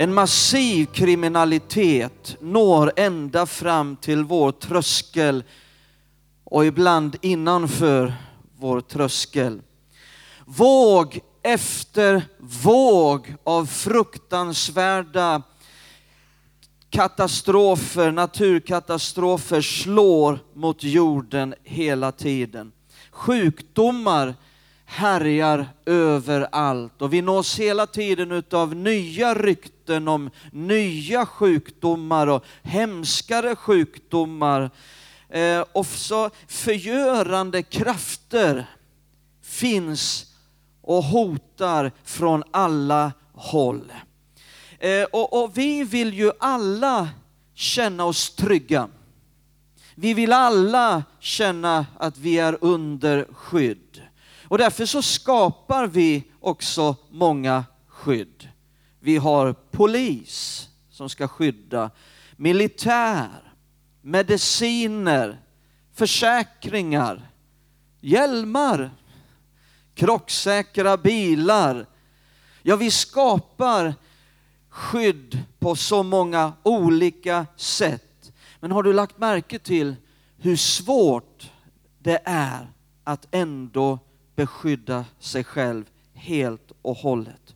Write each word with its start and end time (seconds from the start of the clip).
En 0.00 0.14
massiv 0.14 0.86
kriminalitet 0.86 2.36
når 2.40 2.92
ända 2.96 3.46
fram 3.46 3.96
till 3.96 4.24
vår 4.24 4.52
tröskel 4.52 5.44
och 6.44 6.66
ibland 6.66 7.16
innanför 7.20 8.14
vår 8.58 8.80
tröskel. 8.80 9.62
Våg 10.44 11.20
efter 11.42 12.22
våg 12.38 13.34
av 13.44 13.66
fruktansvärda 13.66 15.42
katastrofer, 16.90 18.10
naturkatastrofer 18.12 19.60
slår 19.60 20.38
mot 20.54 20.82
jorden 20.84 21.54
hela 21.64 22.12
tiden. 22.12 22.72
Sjukdomar 23.10 24.34
härjar 24.90 25.66
överallt 25.86 27.02
och 27.02 27.12
vi 27.12 27.22
nås 27.22 27.58
hela 27.58 27.86
tiden 27.86 28.42
av 28.50 28.74
nya 28.74 29.34
rykten 29.34 30.08
om 30.08 30.30
nya 30.52 31.26
sjukdomar 31.26 32.26
och 32.26 32.44
hemskare 32.62 33.56
sjukdomar. 33.56 34.70
Eh, 35.28 35.64
och 35.72 35.86
så 35.86 36.30
förgörande 36.46 37.62
krafter 37.62 38.66
finns 39.42 40.26
och 40.82 41.04
hotar 41.04 41.92
från 42.04 42.44
alla 42.50 43.12
håll. 43.32 43.92
Eh, 44.78 45.04
och, 45.04 45.42
och 45.42 45.58
vi 45.58 45.84
vill 45.84 46.14
ju 46.14 46.32
alla 46.40 47.08
känna 47.54 48.04
oss 48.04 48.34
trygga. 48.34 48.88
Vi 49.94 50.14
vill 50.14 50.32
alla 50.32 51.04
känna 51.20 51.86
att 51.98 52.18
vi 52.18 52.38
är 52.38 52.58
under 52.60 53.26
skydd. 53.32 53.99
Och 54.50 54.58
därför 54.58 54.86
så 54.86 55.02
skapar 55.02 55.86
vi 55.86 56.24
också 56.40 56.96
många 57.10 57.64
skydd. 57.86 58.48
Vi 59.00 59.16
har 59.16 59.52
polis 59.52 60.68
som 60.90 61.08
ska 61.08 61.28
skydda, 61.28 61.90
militär, 62.36 63.52
mediciner, 64.00 65.40
försäkringar, 65.94 67.30
hjälmar, 68.00 68.90
krocksäkra 69.94 70.96
bilar. 70.96 71.86
Ja, 72.62 72.76
vi 72.76 72.90
skapar 72.90 73.94
skydd 74.68 75.42
på 75.58 75.76
så 75.76 76.02
många 76.02 76.52
olika 76.62 77.46
sätt. 77.56 78.32
Men 78.60 78.72
har 78.72 78.82
du 78.82 78.92
lagt 78.92 79.18
märke 79.18 79.58
till 79.58 79.96
hur 80.36 80.56
svårt 80.56 81.50
det 81.98 82.20
är 82.24 82.72
att 83.04 83.26
ändå 83.30 83.98
beskydda 84.40 85.04
sig 85.18 85.44
själv 85.44 85.84
helt 86.14 86.72
och 86.82 86.96
hållet? 86.96 87.54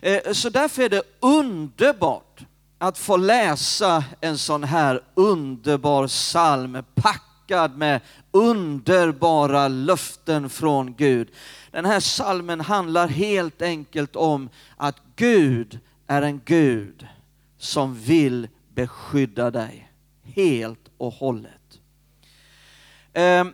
Eh, 0.00 0.32
så 0.32 0.50
därför 0.50 0.82
är 0.82 0.88
det 0.88 1.02
underbart 1.20 2.40
att 2.78 2.98
få 2.98 3.16
läsa 3.16 4.04
en 4.20 4.38
sån 4.38 4.64
här 4.64 5.00
underbar 5.14 6.06
psalm 6.06 6.84
packad 6.94 7.76
med 7.76 8.00
underbara 8.30 9.68
löften 9.68 10.50
från 10.50 10.94
Gud. 10.94 11.28
Den 11.70 11.84
här 11.84 12.00
psalmen 12.00 12.60
handlar 12.60 13.08
helt 13.08 13.62
enkelt 13.62 14.16
om 14.16 14.48
att 14.76 14.96
Gud 15.16 15.78
är 16.06 16.22
en 16.22 16.40
Gud 16.44 17.06
som 17.58 17.94
vill 17.94 18.48
beskydda 18.74 19.50
dig 19.50 19.90
helt 20.22 20.90
och 20.98 21.12
hållet. 21.12 21.80
Ehm, 23.12 23.52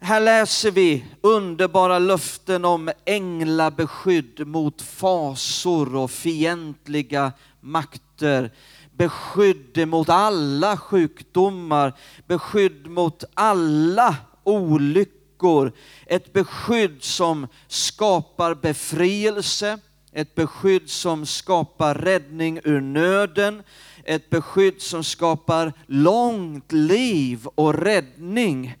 här 0.00 0.20
läser 0.20 0.70
vi 0.70 1.04
underbara 1.20 1.98
löften 1.98 2.64
om 2.64 2.90
änglabeskydd 3.04 4.46
mot 4.46 4.82
fasor 4.82 5.96
och 5.96 6.10
fientliga 6.10 7.32
makter. 7.60 8.50
Beskydd 8.96 9.88
mot 9.88 10.08
alla 10.08 10.76
sjukdomar, 10.76 11.92
beskydd 12.26 12.86
mot 12.86 13.24
alla 13.34 14.16
olyckor. 14.44 15.72
Ett 16.06 16.32
beskydd 16.32 17.02
som 17.02 17.46
skapar 17.68 18.54
befrielse, 18.54 19.78
ett 20.12 20.34
beskydd 20.34 20.90
som 20.90 21.26
skapar 21.26 21.94
räddning 21.94 22.60
ur 22.64 22.80
nöden, 22.80 23.62
ett 24.04 24.30
beskydd 24.30 24.82
som 24.82 25.04
skapar 25.04 25.72
långt 25.86 26.72
liv 26.72 27.46
och 27.54 27.74
räddning. 27.74 28.76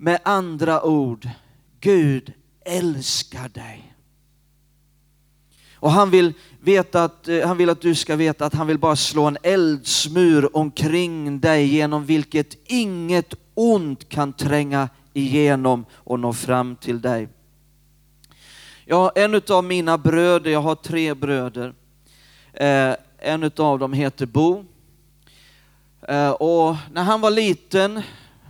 Med 0.00 0.18
andra 0.22 0.82
ord, 0.82 1.28
Gud 1.80 2.32
älskar 2.64 3.48
dig. 3.48 3.94
Och 5.74 5.90
han 5.90 6.10
vill, 6.10 6.32
veta 6.60 7.04
att, 7.04 7.28
eh, 7.28 7.46
han 7.46 7.56
vill 7.56 7.70
att 7.70 7.80
du 7.80 7.94
ska 7.94 8.16
veta 8.16 8.46
att 8.46 8.54
han 8.54 8.66
vill 8.66 8.78
bara 8.78 8.96
slå 8.96 9.24
en 9.24 9.38
eldsmur 9.42 10.56
omkring 10.56 11.40
dig 11.40 11.66
genom 11.66 12.04
vilket 12.04 12.56
inget 12.64 13.34
ont 13.54 14.08
kan 14.08 14.32
tränga 14.32 14.88
igenom 15.12 15.84
och 15.92 16.20
nå 16.20 16.32
fram 16.32 16.76
till 16.76 17.00
dig. 17.00 17.28
Ja, 18.84 19.12
en 19.14 19.42
av 19.48 19.64
mina 19.64 19.98
bröder, 19.98 20.50
jag 20.50 20.62
har 20.62 20.74
tre 20.74 21.14
bröder, 21.14 21.74
eh, 22.52 22.94
en 23.18 23.50
av 23.56 23.78
dem 23.78 23.92
heter 23.92 24.26
Bo. 24.26 24.64
Eh, 26.02 26.30
och 26.30 26.76
när 26.92 27.02
han 27.02 27.20
var 27.20 27.30
liten, 27.30 28.02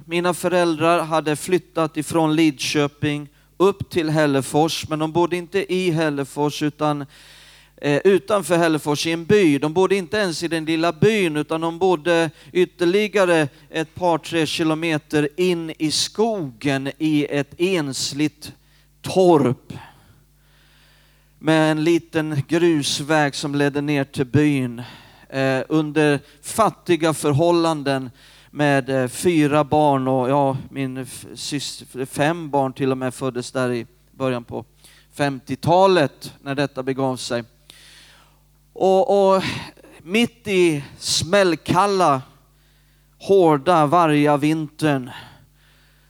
mina 0.08 0.34
föräldrar 0.34 1.04
hade 1.04 1.36
flyttat 1.36 1.96
ifrån 1.96 2.36
Lidköping 2.36 3.28
upp 3.56 3.90
till 3.90 4.10
Hällefors, 4.10 4.88
men 4.88 4.98
de 4.98 5.12
bodde 5.12 5.36
inte 5.36 5.74
i 5.74 5.90
Hällefors 5.90 6.62
utan 6.62 7.06
eh, 7.76 8.00
utanför 8.04 8.56
Hällefors 8.56 9.06
i 9.06 9.12
en 9.12 9.24
by. 9.24 9.58
De 9.58 9.72
bodde 9.72 9.96
inte 9.96 10.16
ens 10.16 10.42
i 10.42 10.48
den 10.48 10.64
lilla 10.64 10.92
byn 10.92 11.36
utan 11.36 11.60
de 11.60 11.78
bodde 11.78 12.30
ytterligare 12.52 13.48
ett 13.70 13.94
par, 13.94 14.18
tre 14.18 14.46
kilometer 14.46 15.28
in 15.36 15.72
i 15.78 15.90
skogen 15.90 16.90
i 16.98 17.26
ett 17.30 17.54
ensligt 17.58 18.52
torp 19.02 19.72
med 21.38 21.70
en 21.70 21.84
liten 21.84 22.42
grusväg 22.48 23.34
som 23.34 23.54
ledde 23.54 23.80
ner 23.80 24.04
till 24.04 24.26
byn 24.26 24.82
eh, 25.28 25.62
under 25.68 26.20
fattiga 26.42 27.14
förhållanden 27.14 28.10
med 28.50 28.90
eh, 28.90 29.08
fyra 29.08 29.64
barn 29.64 30.08
och 30.08 30.30
ja, 30.30 30.56
min 30.70 31.06
syster, 31.34 32.04
fem 32.04 32.50
barn 32.50 32.72
till 32.72 32.90
och 32.90 32.98
med 32.98 33.14
föddes 33.14 33.52
där 33.52 33.72
i 33.72 33.86
början 34.10 34.44
på 34.44 34.64
50-talet 35.16 36.32
när 36.42 36.54
detta 36.54 36.82
begav 36.82 37.16
sig. 37.16 37.44
Och, 38.72 39.34
och 39.34 39.42
mitt 40.02 40.48
i 40.48 40.84
smällkalla, 40.98 42.22
hårda, 43.18 43.86
varga 43.86 44.36
vintern 44.36 45.10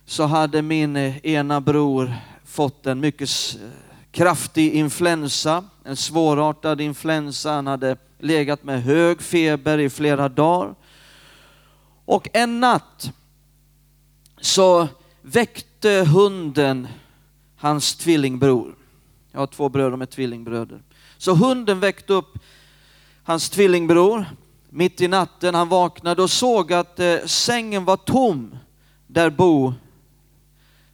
så 0.06 0.24
hade 0.24 0.62
min 0.62 0.96
eh, 0.96 1.26
ena 1.26 1.60
bror 1.60 2.14
fått 2.44 2.86
en 2.86 3.00
mycket 3.00 3.30
kraftig 4.10 4.72
influensa, 4.72 5.64
en 5.84 5.96
svårartad 5.96 6.80
influensa. 6.80 7.52
Han 7.52 7.66
hade 7.66 7.96
legat 8.18 8.64
med 8.64 8.82
hög 8.82 9.22
feber 9.22 9.78
i 9.78 9.90
flera 9.90 10.28
dagar. 10.28 10.74
Och 12.08 12.28
en 12.32 12.60
natt 12.60 13.12
så 14.40 14.88
väckte 15.22 16.06
hunden 16.12 16.88
hans 17.56 17.96
tvillingbror. 17.96 18.74
Jag 19.32 19.40
har 19.40 19.46
två 19.46 19.68
bröder 19.68 19.90
de 19.90 20.02
är 20.02 20.06
tvillingbröder. 20.06 20.82
Så 21.18 21.34
hunden 21.34 21.80
väckte 21.80 22.12
upp 22.12 22.38
hans 23.22 23.50
tvillingbror 23.50 24.26
mitt 24.68 25.00
i 25.00 25.08
natten. 25.08 25.54
Han 25.54 25.68
vaknade 25.68 26.22
och 26.22 26.30
såg 26.30 26.72
att 26.72 27.00
eh, 27.00 27.18
sängen 27.26 27.84
var 27.84 27.96
tom 27.96 28.58
där 29.06 29.30
Bo 29.30 29.72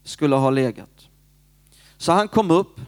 skulle 0.05 0.37
ha 0.37 0.51
legat. 0.51 1.09
Så 1.97 2.13
han 2.13 2.29
kom 2.29 2.51
upp 2.51 2.81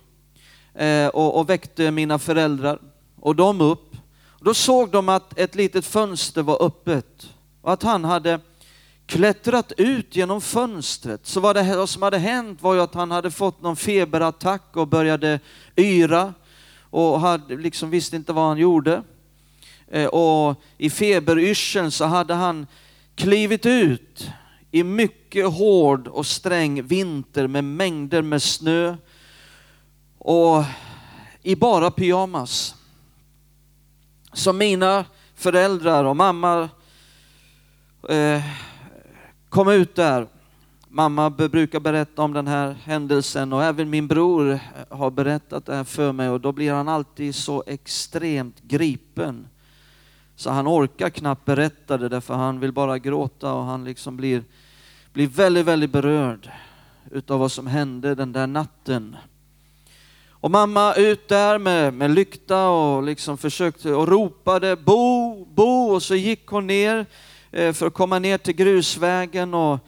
eh, 0.74 1.06
och, 1.06 1.38
och 1.38 1.50
väckte 1.50 1.90
mina 1.90 2.18
föräldrar 2.18 2.78
och 3.20 3.36
de 3.36 3.60
upp. 3.60 3.96
Då 4.40 4.54
såg 4.54 4.90
de 4.90 5.08
att 5.08 5.38
ett 5.38 5.54
litet 5.54 5.86
fönster 5.86 6.42
var 6.42 6.62
öppet 6.62 7.32
och 7.66 7.72
att 7.72 7.82
han 7.82 8.04
hade 8.04 8.40
klättrat 9.06 9.72
ut 9.76 10.16
genom 10.16 10.40
fönstret. 10.40 11.26
Så 11.26 11.40
vad, 11.40 11.56
det, 11.56 11.76
vad 11.76 11.88
som 11.88 12.02
hade 12.02 12.18
hänt 12.18 12.62
var 12.62 12.74
ju 12.74 12.80
att 12.80 12.94
han 12.94 13.10
hade 13.10 13.30
fått 13.30 13.62
någon 13.62 13.76
feberattack 13.76 14.76
och 14.76 14.88
började 14.88 15.40
yra 15.76 16.34
och 16.80 17.20
hade, 17.20 17.56
liksom 17.56 17.90
visste 17.90 18.16
inte 18.16 18.32
vad 18.32 18.44
han 18.44 18.58
gjorde. 18.58 19.02
Eh, 19.88 20.06
och 20.06 20.62
i 20.78 20.90
feberyrseln 20.90 21.90
så 21.90 22.04
hade 22.04 22.34
han 22.34 22.66
klivit 23.14 23.66
ut 23.66 24.30
i 24.70 24.82
mycket 24.82 25.46
hård 25.46 26.08
och 26.08 26.26
sträng 26.26 26.82
vinter 26.82 27.46
med 27.46 27.64
mängder 27.64 28.22
med 28.22 28.42
snö 28.42 28.96
och 30.18 30.64
i 31.42 31.56
bara 31.56 31.90
pyjamas. 31.90 32.74
Så 34.32 34.52
mina 34.52 35.04
föräldrar 35.34 36.04
och 36.04 36.16
mamma 36.16 36.68
eh, 38.08 38.42
kom 39.48 39.68
ut 39.68 39.94
där. 39.94 40.26
Mamma 40.88 41.30
brukar 41.30 41.80
berätta 41.80 42.22
om 42.22 42.32
den 42.32 42.46
här 42.46 42.76
händelsen 42.84 43.52
och 43.52 43.64
även 43.64 43.90
min 43.90 44.06
bror 44.06 44.52
eh, 44.52 44.58
har 44.90 45.10
berättat 45.10 45.66
det 45.66 45.74
här 45.74 45.84
för 45.84 46.12
mig 46.12 46.28
och 46.28 46.40
då 46.40 46.52
blir 46.52 46.72
han 46.72 46.88
alltid 46.88 47.34
så 47.34 47.64
extremt 47.66 48.62
gripen. 48.62 49.48
Så 50.36 50.50
han 50.50 50.68
orkar 50.68 51.10
knappt 51.10 51.44
berätta 51.44 51.98
det 51.98 52.08
därför 52.08 52.34
han 52.34 52.60
vill 52.60 52.72
bara 52.72 52.98
gråta 52.98 53.52
och 53.52 53.64
han 53.64 53.84
liksom 53.84 54.16
blir, 54.16 54.44
blir 55.12 55.26
väldigt, 55.26 55.66
väldigt 55.66 55.90
berörd 55.90 56.50
utav 57.10 57.40
vad 57.40 57.52
som 57.52 57.66
hände 57.66 58.14
den 58.14 58.32
där 58.32 58.46
natten. 58.46 59.16
Och 60.30 60.50
mamma 60.50 60.94
ut 60.94 61.28
där 61.28 61.58
med, 61.58 61.94
med 61.94 62.10
lykta 62.10 62.68
och 62.68 63.02
liksom 63.02 63.38
försökte 63.38 63.94
och 63.94 64.08
ropade 64.08 64.76
Bo, 64.76 65.44
Bo 65.44 65.94
och 65.94 66.02
så 66.02 66.14
gick 66.14 66.46
hon 66.46 66.66
ner 66.66 67.06
Eh, 67.56 67.72
för 67.72 67.86
att 67.86 67.94
komma 67.94 68.18
ner 68.18 68.38
till 68.38 68.54
grusvägen 68.54 69.54
och, 69.54 69.78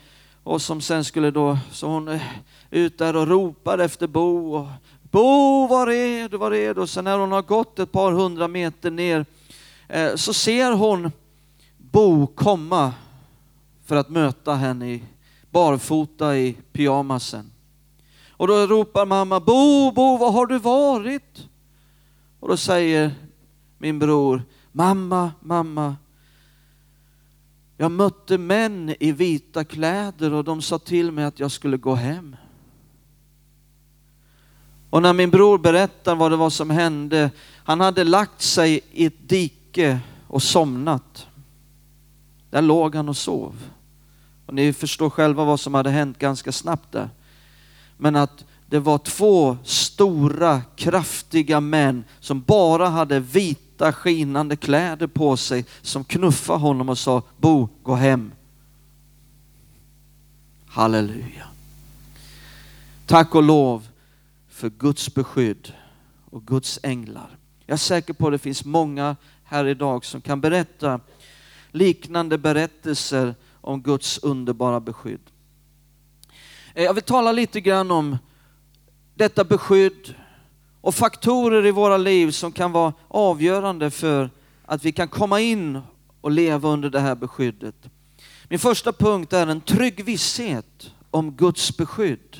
och 0.43 0.63
som 0.63 0.81
sen 0.81 1.05
skulle 1.05 1.31
då, 1.31 1.59
så 1.73 1.87
hon 1.87 2.09
eh, 2.09 2.23
ut 2.71 2.99
där 2.99 3.17
och 3.17 3.29
ropar 3.29 3.79
efter 3.79 4.07
Bo. 4.07 4.55
Och, 4.55 4.67
Bo, 5.03 5.67
var 5.67 5.91
är 5.91 6.29
du, 6.29 6.37
var 6.37 6.55
är 6.55 6.75
du? 6.75 6.81
Och 6.81 6.91
sen 6.91 7.05
när 7.05 7.19
hon 7.19 7.33
har 7.33 7.43
gått 7.43 7.79
ett 7.79 7.93
par 7.93 8.13
hundra 8.13 8.49
meter 8.49 8.91
ner 8.91 9.27
eh, 9.89 10.15
så 10.15 10.35
ser 10.35 10.73
hon 10.73 11.13
Bo 11.77 12.27
komma 12.27 12.93
för 13.85 13.97
att 13.97 14.09
möta 14.09 14.55
henne 14.55 15.01
barfota 15.51 16.37
i 16.37 16.57
pyjamasen. 16.73 17.51
Och 18.31 18.47
då 18.47 18.67
ropar 18.67 19.07
mamma, 19.07 19.41
Bo, 19.41 19.93
Bo, 19.93 20.17
var 20.17 20.33
har 20.33 20.47
du 20.47 20.59
varit? 20.59 21.49
Och 22.41 22.49
då 22.49 22.57
säger 22.57 23.11
min 23.79 23.99
bror, 23.99 24.43
mamma, 24.73 25.33
mamma, 25.41 25.97
jag 27.81 27.91
mötte 27.91 28.39
män 28.39 28.95
i 29.01 29.13
vita 29.13 29.65
kläder 29.65 30.33
och 30.33 30.45
de 30.45 30.63
sa 30.63 30.79
till 30.79 31.13
mig 31.13 31.25
att 31.25 31.41
jag 31.41 31.51
skulle 31.51 31.77
gå 31.77 31.95
hem. 31.95 32.37
Och 34.91 35.03
när 35.03 35.13
min 35.13 35.31
bror 35.31 35.59
berättar 35.59 36.15
vad 36.15 36.31
det 36.31 36.37
var 36.37 36.51
som 36.51 36.71
hände, 36.71 37.31
han 37.65 37.81
hade 37.81 38.05
lagt 38.05 38.43
sig 38.43 38.81
i 38.93 39.07
ett 39.07 39.29
dike 39.29 40.01
och 40.27 40.43
somnat. 40.43 41.27
Där 42.51 42.63
låg 42.63 42.95
han 42.95 43.09
och 43.09 43.17
sov. 43.17 43.55
Och 44.47 44.55
ni 44.55 44.73
förstår 44.73 45.11
själva 45.11 45.45
vad 45.45 45.61
som 45.61 45.75
hade 45.75 45.91
hänt 45.91 46.19
ganska 46.19 46.53
snabbt 46.53 46.93
där 46.93 47.11
men 47.99 48.17
att 48.17 48.45
det 48.67 48.79
var 48.79 48.99
två 48.99 49.57
stora, 49.65 50.63
kraftiga 50.77 51.61
män 51.61 52.05
som 52.21 52.41
bara 52.41 52.89
hade 52.89 53.21
vita 53.21 53.68
skinande 53.93 54.57
kläder 54.57 55.07
på 55.07 55.37
sig 55.37 55.65
som 55.83 56.05
knuffade 56.05 56.59
honom 56.59 56.89
och 56.89 56.99
sa 56.99 57.23
Bo, 57.37 57.69
gå 57.83 57.95
hem. 57.95 58.33
Halleluja. 60.67 61.47
Tack 63.07 63.35
och 63.35 63.43
lov 63.43 63.89
för 64.49 64.71
Guds 64.71 65.15
beskydd 65.15 65.73
och 66.31 66.47
Guds 66.47 66.81
änglar. 66.83 67.39
Jag 67.67 67.75
är 67.75 67.79
säker 67.79 68.13
på 68.13 68.27
att 68.27 68.33
det 68.33 68.39
finns 68.39 68.65
många 68.65 69.17
här 69.45 69.67
idag 69.67 70.05
som 70.05 70.21
kan 70.21 70.41
berätta 70.41 71.01
liknande 71.71 72.39
berättelser 72.39 73.35
om 73.61 73.83
Guds 73.83 74.19
underbara 74.19 74.81
beskydd. 74.81 75.21
Eh, 76.75 76.85
jag 76.85 76.95
vill 76.95 77.03
tala 77.03 77.33
lite 77.33 77.61
grann 77.61 77.91
om 77.91 78.19
detta 79.15 79.45
beskydd 79.45 80.15
och 80.89 80.95
faktorer 80.95 81.67
i 81.67 81.71
våra 81.71 81.97
liv 81.97 82.31
som 82.31 82.53
kan 82.53 82.73
vara 82.73 82.93
avgörande 83.09 83.91
för 83.91 84.31
att 84.67 84.85
vi 84.85 84.93
kan 84.93 85.09
komma 85.09 85.41
in 85.41 85.81
och 86.21 86.31
leva 86.31 86.69
under 86.69 86.91
det 86.91 87.01
här 87.01 87.15
beskyddet. 87.15 87.75
Min 88.49 88.59
första 88.59 88.93
punkt 88.93 89.33
är 89.33 89.47
en 89.47 89.61
trygg 89.61 90.05
visshet 90.05 90.91
om 91.11 91.33
Guds 91.33 91.77
beskydd. 91.77 92.37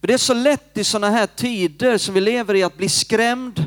För 0.00 0.06
det 0.06 0.14
är 0.14 0.18
så 0.18 0.34
lätt 0.34 0.78
i 0.78 0.84
sådana 0.84 1.10
här 1.10 1.26
tider 1.26 1.98
som 1.98 2.14
vi 2.14 2.20
lever 2.20 2.54
i 2.54 2.62
att 2.62 2.76
bli 2.76 2.88
skrämd 2.88 3.64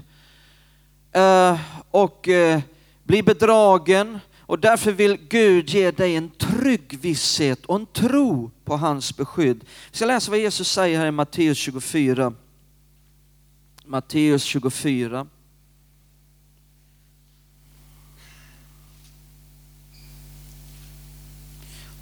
eh, 1.11 1.59
och 1.91 2.27
eh, 2.27 2.59
bli 3.03 3.23
bedragen 3.23 4.19
och 4.39 4.59
därför 4.59 4.91
vill 4.91 5.17
Gud 5.29 5.69
ge 5.69 5.91
dig 5.91 6.15
en 6.15 6.29
trygg 6.29 6.99
visshet 7.01 7.65
och 7.65 7.75
en 7.75 7.85
tro 7.85 8.51
på 8.65 8.77
hans 8.77 9.17
beskydd. 9.17 9.59
Vi 9.91 9.97
ska 9.97 10.05
läsa 10.05 10.31
vad 10.31 10.39
Jesus 10.39 10.71
säger 10.71 10.99
här 10.99 11.07
i 11.07 11.11
Matteus 11.11 11.57
24. 11.57 12.33
Matteus 13.91 14.43
24. 14.43 15.27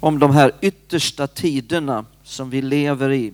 Om 0.00 0.18
de 0.18 0.30
här 0.30 0.52
yttersta 0.60 1.26
tiderna 1.26 2.04
som 2.22 2.50
vi 2.50 2.62
lever 2.62 3.12
i. 3.12 3.32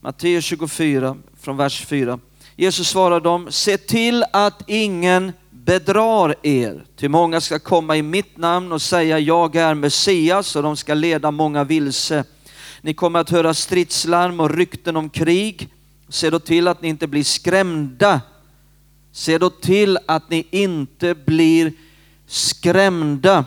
Matteus 0.00 0.44
24 0.44 1.16
från 1.40 1.56
vers 1.56 1.86
4. 1.86 2.18
Jesus 2.56 2.88
svarar 2.88 3.20
dem, 3.20 3.46
se 3.50 3.76
till 3.76 4.24
att 4.32 4.62
ingen 4.66 5.32
bedrar 5.50 6.34
er. 6.42 6.84
Till 6.96 7.10
många 7.10 7.40
ska 7.40 7.58
komma 7.58 7.96
i 7.96 8.02
mitt 8.02 8.36
namn 8.36 8.72
och 8.72 8.82
säga 8.82 9.18
jag 9.18 9.56
är 9.56 9.74
Messias 9.74 10.56
och 10.56 10.62
de 10.62 10.76
ska 10.76 10.94
leda 10.94 11.30
många 11.30 11.64
vilse. 11.64 12.24
Ni 12.80 12.94
kommer 12.94 13.20
att 13.20 13.30
höra 13.30 13.54
stridslarm 13.54 14.40
och 14.40 14.50
rykten 14.50 14.96
om 14.96 15.10
krig. 15.10 15.68
Se 16.08 16.30
då 16.30 16.38
till 16.38 16.68
att 16.68 16.82
ni 16.82 16.88
inte 16.88 17.06
blir 17.06 17.24
skrämda. 17.24 18.20
Se 19.12 19.38
då 19.38 19.50
till 19.50 19.98
att 20.06 20.30
ni 20.30 20.46
inte 20.50 21.14
blir 21.14 21.72
skrämda. 22.26 23.44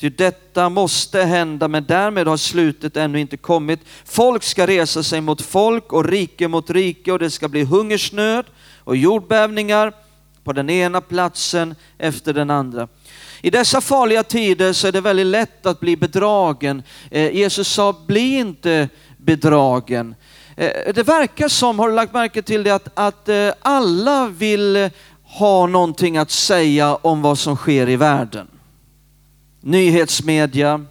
Ty 0.00 0.08
detta 0.08 0.68
måste 0.68 1.22
hända, 1.22 1.68
men 1.68 1.84
därmed 1.84 2.26
har 2.26 2.36
slutet 2.36 2.96
ännu 2.96 3.20
inte 3.20 3.36
kommit. 3.36 3.80
Folk 4.04 4.42
ska 4.42 4.66
resa 4.66 5.02
sig 5.02 5.20
mot 5.20 5.42
folk 5.42 5.92
och 5.92 6.04
rike 6.04 6.48
mot 6.48 6.70
rike 6.70 7.12
och 7.12 7.18
det 7.18 7.30
ska 7.30 7.48
bli 7.48 7.64
hungersnöd 7.64 8.44
och 8.84 8.96
jordbävningar 8.96 9.92
på 10.44 10.52
den 10.52 10.70
ena 10.70 11.00
platsen 11.00 11.74
efter 11.98 12.32
den 12.32 12.50
andra. 12.50 12.88
I 13.42 13.50
dessa 13.50 13.80
farliga 13.80 14.22
tider 14.22 14.72
så 14.72 14.88
är 14.88 14.92
det 14.92 15.00
väldigt 15.00 15.26
lätt 15.26 15.66
att 15.66 15.80
bli 15.80 15.96
bedragen. 15.96 16.82
Eh, 17.10 17.36
Jesus 17.36 17.68
sa, 17.68 17.94
bli 18.06 18.38
inte 18.38 18.88
bedragen. 19.16 20.14
Eh, 20.58 20.92
det 20.94 21.02
verkar 21.02 21.48
som, 21.48 21.78
har 21.78 21.88
du 21.88 21.94
lagt 21.94 22.12
märke 22.12 22.42
till 22.42 22.62
det, 22.62 22.70
att, 22.70 22.88
att 22.94 23.28
eh, 23.28 23.52
alla 23.60 24.28
vill 24.28 24.90
ha 25.22 25.66
någonting 25.66 26.16
att 26.16 26.30
säga 26.30 26.94
om 26.94 27.22
vad 27.22 27.38
som 27.38 27.56
sker 27.56 27.88
i 27.88 27.96
världen. 27.96 28.48
Nyhetsmedia, 29.60 30.84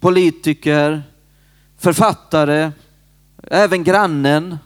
politiker, 0.00 1.02
författare, 1.78 2.70
även 3.50 3.84
grannen. 3.84 4.58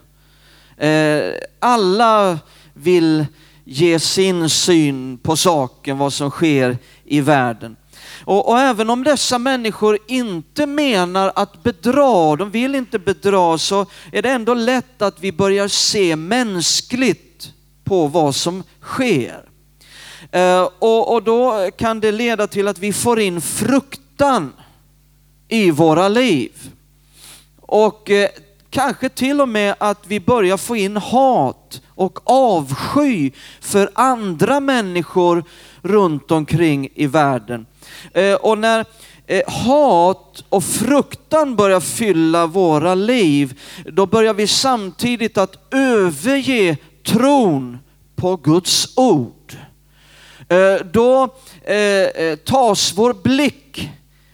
Eh, 0.77 1.21
alla 1.59 2.39
vill 2.73 3.25
ge 3.63 3.99
sin 3.99 4.49
syn 4.49 5.17
på 5.17 5.35
saken, 5.35 5.97
vad 5.97 6.13
som 6.13 6.29
sker 6.29 6.77
i 7.03 7.21
världen. 7.21 7.75
Och, 8.27 8.49
och, 8.49 8.59
även 8.59 8.89
om 8.89 9.03
dessa 9.03 9.39
människor 9.39 9.97
inte 10.07 10.65
menar 10.65 11.31
att 11.35 11.63
bedra, 11.63 12.35
de 12.35 12.51
vill 12.51 12.75
inte 12.75 12.99
bedra, 12.99 13.57
så 13.57 13.85
är 14.11 14.21
det 14.21 14.29
ändå 14.29 14.53
lätt 14.53 15.01
att 15.01 15.19
vi 15.19 15.31
börjar 15.31 15.67
se 15.67 16.15
mänskligt 16.15 17.53
på 17.83 18.07
vad 18.07 18.35
som 18.35 18.63
sker. 18.81 19.43
Eh, 20.31 20.69
och, 20.79 21.13
och 21.13 21.23
då 21.23 21.71
kan 21.77 21.99
det 21.99 22.11
leda 22.11 22.47
till 22.47 22.67
att 22.67 22.79
vi 22.79 22.93
får 22.93 23.19
in 23.19 23.41
fruktan 23.41 24.53
i 25.47 25.71
våra 25.71 26.07
liv. 26.07 26.51
Och 27.61 28.09
eh, 28.09 28.29
kanske 28.69 29.09
till 29.09 29.41
och 29.41 29.49
med 29.49 29.75
att 29.77 30.07
vi 30.07 30.19
börjar 30.19 30.57
få 30.57 30.75
in 30.75 30.97
hat 30.97 31.81
och 31.87 32.19
avsky 32.23 33.31
för 33.61 33.89
andra 33.93 34.59
människor 34.59 35.43
runt 35.81 36.31
omkring 36.31 36.89
i 36.95 37.07
världen. 37.07 37.65
Eh, 38.13 38.33
och 38.33 38.57
när 38.57 38.85
eh, 39.27 39.49
hat 39.49 40.43
och 40.49 40.63
fruktan 40.63 41.55
börjar 41.55 41.79
fylla 41.79 42.47
våra 42.47 42.95
liv, 42.95 43.59
då 43.85 44.05
börjar 44.05 44.33
vi 44.33 44.47
samtidigt 44.47 45.37
att 45.37 45.73
överge 45.73 46.77
tron 47.05 47.77
på 48.15 48.35
Guds 48.35 48.97
ord. 48.97 49.57
Eh, 50.49 50.85
då 50.91 51.35
tas 52.45 52.93
vår 52.95 53.13
blick 53.13 53.89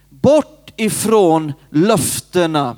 bort 0.09 0.73
ifrån 0.75 1.53
löftena 1.69 2.77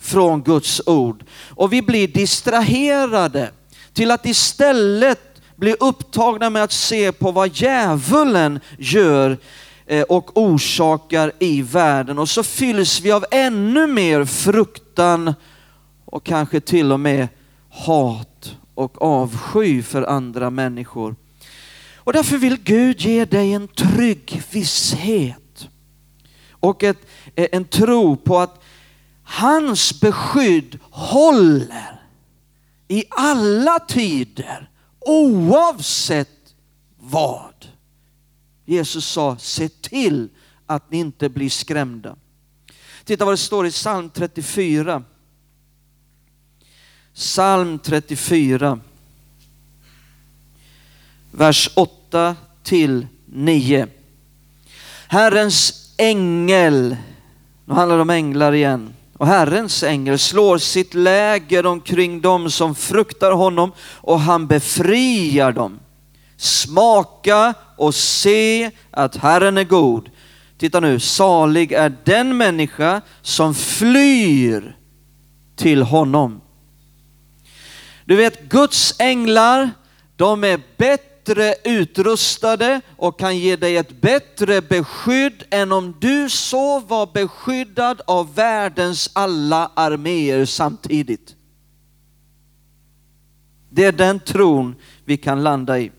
från 0.00 0.42
Guds 0.42 0.82
ord 0.86 1.24
och 1.48 1.72
vi 1.72 1.82
blir 1.82 2.08
distraherade 2.08 3.50
till 3.92 4.10
att 4.10 4.26
istället 4.26 5.35
blir 5.56 5.76
upptagna 5.80 6.50
med 6.50 6.62
att 6.62 6.72
se 6.72 7.12
på 7.12 7.32
vad 7.32 7.56
djävulen 7.56 8.60
gör 8.78 9.38
eh, 9.86 10.02
och 10.02 10.36
orsakar 10.38 11.32
i 11.38 11.62
världen. 11.62 12.18
Och 12.18 12.28
så 12.28 12.42
fylls 12.42 13.00
vi 13.00 13.12
av 13.12 13.24
ännu 13.30 13.86
mer 13.86 14.24
fruktan 14.24 15.34
och 16.04 16.24
kanske 16.24 16.60
till 16.60 16.92
och 16.92 17.00
med 17.00 17.28
hat 17.70 18.56
och 18.74 19.02
avsky 19.02 19.82
för 19.82 20.02
andra 20.02 20.50
människor. 20.50 21.16
Och 21.96 22.12
därför 22.12 22.38
vill 22.38 22.56
Gud 22.56 23.00
ge 23.00 23.24
dig 23.24 23.52
en 23.52 23.68
trygg 23.68 24.42
visshet 24.50 25.68
och 26.50 26.82
ett, 26.82 26.98
eh, 27.34 27.46
en 27.52 27.64
tro 27.64 28.16
på 28.16 28.38
att 28.38 28.62
hans 29.22 30.00
beskydd 30.00 30.78
håller 30.90 32.00
i 32.88 33.04
alla 33.10 33.78
tider 33.78 34.70
oavsett 35.06 36.54
vad. 36.98 37.66
Jesus 38.64 39.06
sa, 39.06 39.36
se 39.38 39.68
till 39.68 40.28
att 40.66 40.90
ni 40.90 40.98
inte 40.98 41.28
blir 41.28 41.50
skrämda. 41.50 42.16
Titta 43.04 43.24
vad 43.24 43.32
det 43.32 43.38
står 43.38 43.66
i 43.66 43.70
psalm 43.70 44.10
34. 44.10 45.02
Psalm 47.14 47.78
34, 47.78 48.80
vers 51.30 51.70
8 51.74 52.36
till 52.62 53.06
9. 53.26 53.88
Herrens 55.08 55.92
ängel, 55.96 56.96
nu 57.64 57.74
handlar 57.74 57.96
det 57.96 58.02
om 58.02 58.10
änglar 58.10 58.52
igen, 58.52 58.94
och 59.18 59.26
Herrens 59.26 59.82
ängel 59.82 60.18
slår 60.18 60.58
sitt 60.58 60.94
läger 60.94 61.66
omkring 61.66 62.20
dem 62.20 62.50
som 62.50 62.74
fruktar 62.74 63.32
honom 63.32 63.72
och 63.80 64.20
han 64.20 64.46
befriar 64.46 65.52
dem. 65.52 65.78
Smaka 66.36 67.54
och 67.76 67.94
se 67.94 68.70
att 68.90 69.16
Herren 69.16 69.58
är 69.58 69.64
god. 69.64 70.10
Titta 70.58 70.80
nu, 70.80 71.00
salig 71.00 71.72
är 71.72 71.96
den 72.04 72.36
människa 72.36 73.00
som 73.22 73.54
flyr 73.54 74.76
till 75.56 75.82
honom. 75.82 76.40
Du 78.04 78.16
vet, 78.16 78.48
Guds 78.48 78.94
änglar, 78.98 79.70
de 80.16 80.44
är 80.44 80.60
bättre 80.76 81.15
bättre 81.26 81.54
utrustade 81.64 82.80
och 82.96 83.18
kan 83.18 83.38
ge 83.38 83.56
dig 83.56 83.76
ett 83.76 84.00
bättre 84.00 84.62
beskydd 84.62 85.44
än 85.50 85.72
om 85.72 85.94
du 86.00 86.30
så 86.30 86.80
var 86.80 87.08
beskyddad 87.14 88.00
av 88.06 88.34
världens 88.34 89.10
alla 89.12 89.70
arméer 89.74 90.44
samtidigt. 90.44 91.34
Det 93.70 93.84
är 93.84 93.92
den 93.92 94.20
tron 94.20 94.74
vi 95.04 95.16
kan 95.16 95.42
landa 95.42 95.78
i. 95.78 95.92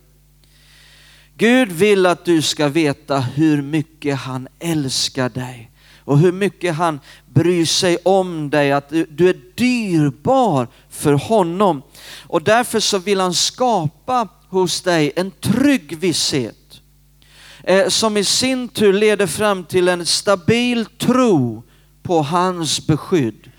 Gud 1.38 1.72
vill 1.72 2.05
att 2.05 2.25
du 2.25 2.41
ska 2.41 2.67
veta 2.67 3.19
hur 3.19 3.62
mycket 3.62 4.17
han 4.17 4.48
älskar 4.60 5.29
dig 5.29 5.72
och 6.00 6.19
hur 6.19 6.31
mycket 6.31 6.75
han 6.75 7.00
bryr 7.25 7.65
sig 7.65 7.98
om 8.03 8.50
dig, 8.50 8.72
att 8.72 8.89
du 8.89 9.29
är 9.29 9.38
dyrbar 9.55 10.67
för 10.89 11.13
honom. 11.13 11.81
Och 12.27 12.43
därför 12.43 12.79
så 12.79 12.98
vill 12.98 13.19
han 13.19 13.34
skapa 13.34 14.27
hos 14.50 14.82
dig 14.82 15.12
en 15.16 15.32
trygg 15.32 15.98
visshet 15.98 16.82
eh, 17.63 17.88
som 17.88 18.18
i 18.18 18.24
sin 18.24 18.68
tur 18.68 18.94
leder 18.94 19.27
fram 19.27 19.63
till 19.63 19.88
en 19.88 20.06
stabil 20.06 20.86
tro 20.86 21.63
på 22.04 22.22
hans 22.22 22.88
beskydd. 22.88 23.51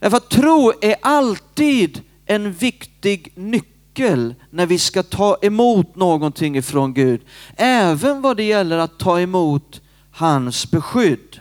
Eh, 0.00 0.10
för 0.10 0.18
tro 0.18 0.72
är 0.80 0.96
alltid 1.02 2.00
en 2.26 2.52
viktig 2.52 3.32
nyckel 3.34 4.34
när 4.50 4.66
vi 4.66 4.78
ska 4.78 5.02
ta 5.02 5.36
emot 5.42 5.96
någonting 5.96 6.56
ifrån 6.56 6.94
Gud. 6.94 7.20
Även 7.56 8.22
vad 8.22 8.36
det 8.36 8.44
gäller 8.44 8.78
att 8.78 8.98
ta 8.98 9.20
emot 9.20 9.80
hans 10.10 10.70
beskydd. 10.70 11.40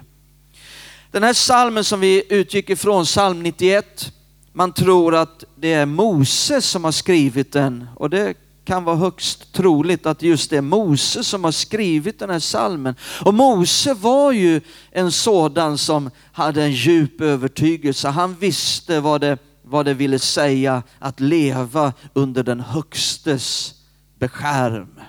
Den 1.11 1.23
här 1.23 1.33
salmen 1.33 1.83
som 1.83 1.99
vi 1.99 2.23
utgick 2.29 2.69
ifrån, 2.69 3.05
psalm 3.05 3.43
91, 3.43 4.11
man 4.53 4.73
tror 4.73 5.15
att 5.15 5.43
det 5.55 5.73
är 5.73 5.85
Moses 5.85 6.65
som 6.65 6.83
har 6.83 6.91
skrivit 6.91 7.51
den 7.51 7.87
och 7.95 8.09
det 8.09 8.33
kan 8.65 8.83
vara 8.83 8.95
högst 8.95 9.53
troligt 9.53 10.05
att 10.05 10.21
just 10.21 10.49
det 10.49 10.57
är 10.57 10.61
Mose 10.61 11.23
som 11.23 11.43
har 11.43 11.51
skrivit 11.51 12.19
den 12.19 12.29
här 12.29 12.39
salmen. 12.39 12.95
Och 13.25 13.33
Mose 13.33 13.93
var 13.93 14.31
ju 14.31 14.61
en 14.91 15.11
sådan 15.11 15.77
som 15.77 16.09
hade 16.31 16.63
en 16.63 16.71
djup 16.71 17.21
övertygelse. 17.21 18.09
Han 18.09 18.35
visste 18.35 18.99
vad 18.99 19.21
det, 19.21 19.37
vad 19.61 19.85
det 19.85 19.93
ville 19.93 20.19
säga 20.19 20.83
att 20.99 21.19
leva 21.19 21.93
under 22.13 22.43
den 22.43 22.59
högstes 22.59 23.73
beskärm. 24.19 24.99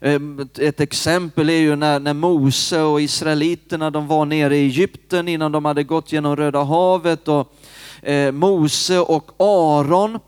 Ehm, 0.00 0.48
ett 0.58 0.80
exempel 0.80 1.50
är 1.50 1.58
ju 1.58 1.76
när, 1.76 2.00
när 2.00 2.14
Mose 2.14 2.80
och 2.80 3.00
israeliterna 3.00 3.90
de 3.90 4.06
var 4.06 4.24
nere 4.24 4.56
i 4.56 4.64
Egypten 4.64 5.28
innan 5.28 5.52
de 5.52 5.64
hade 5.64 5.84
gått 5.84 6.12
genom 6.12 6.36
Röda 6.36 6.62
havet 6.62 7.28
och 7.28 7.54
eh, 8.02 8.32
Mose 8.32 8.98
och 8.98 9.30
Aron 9.38 10.18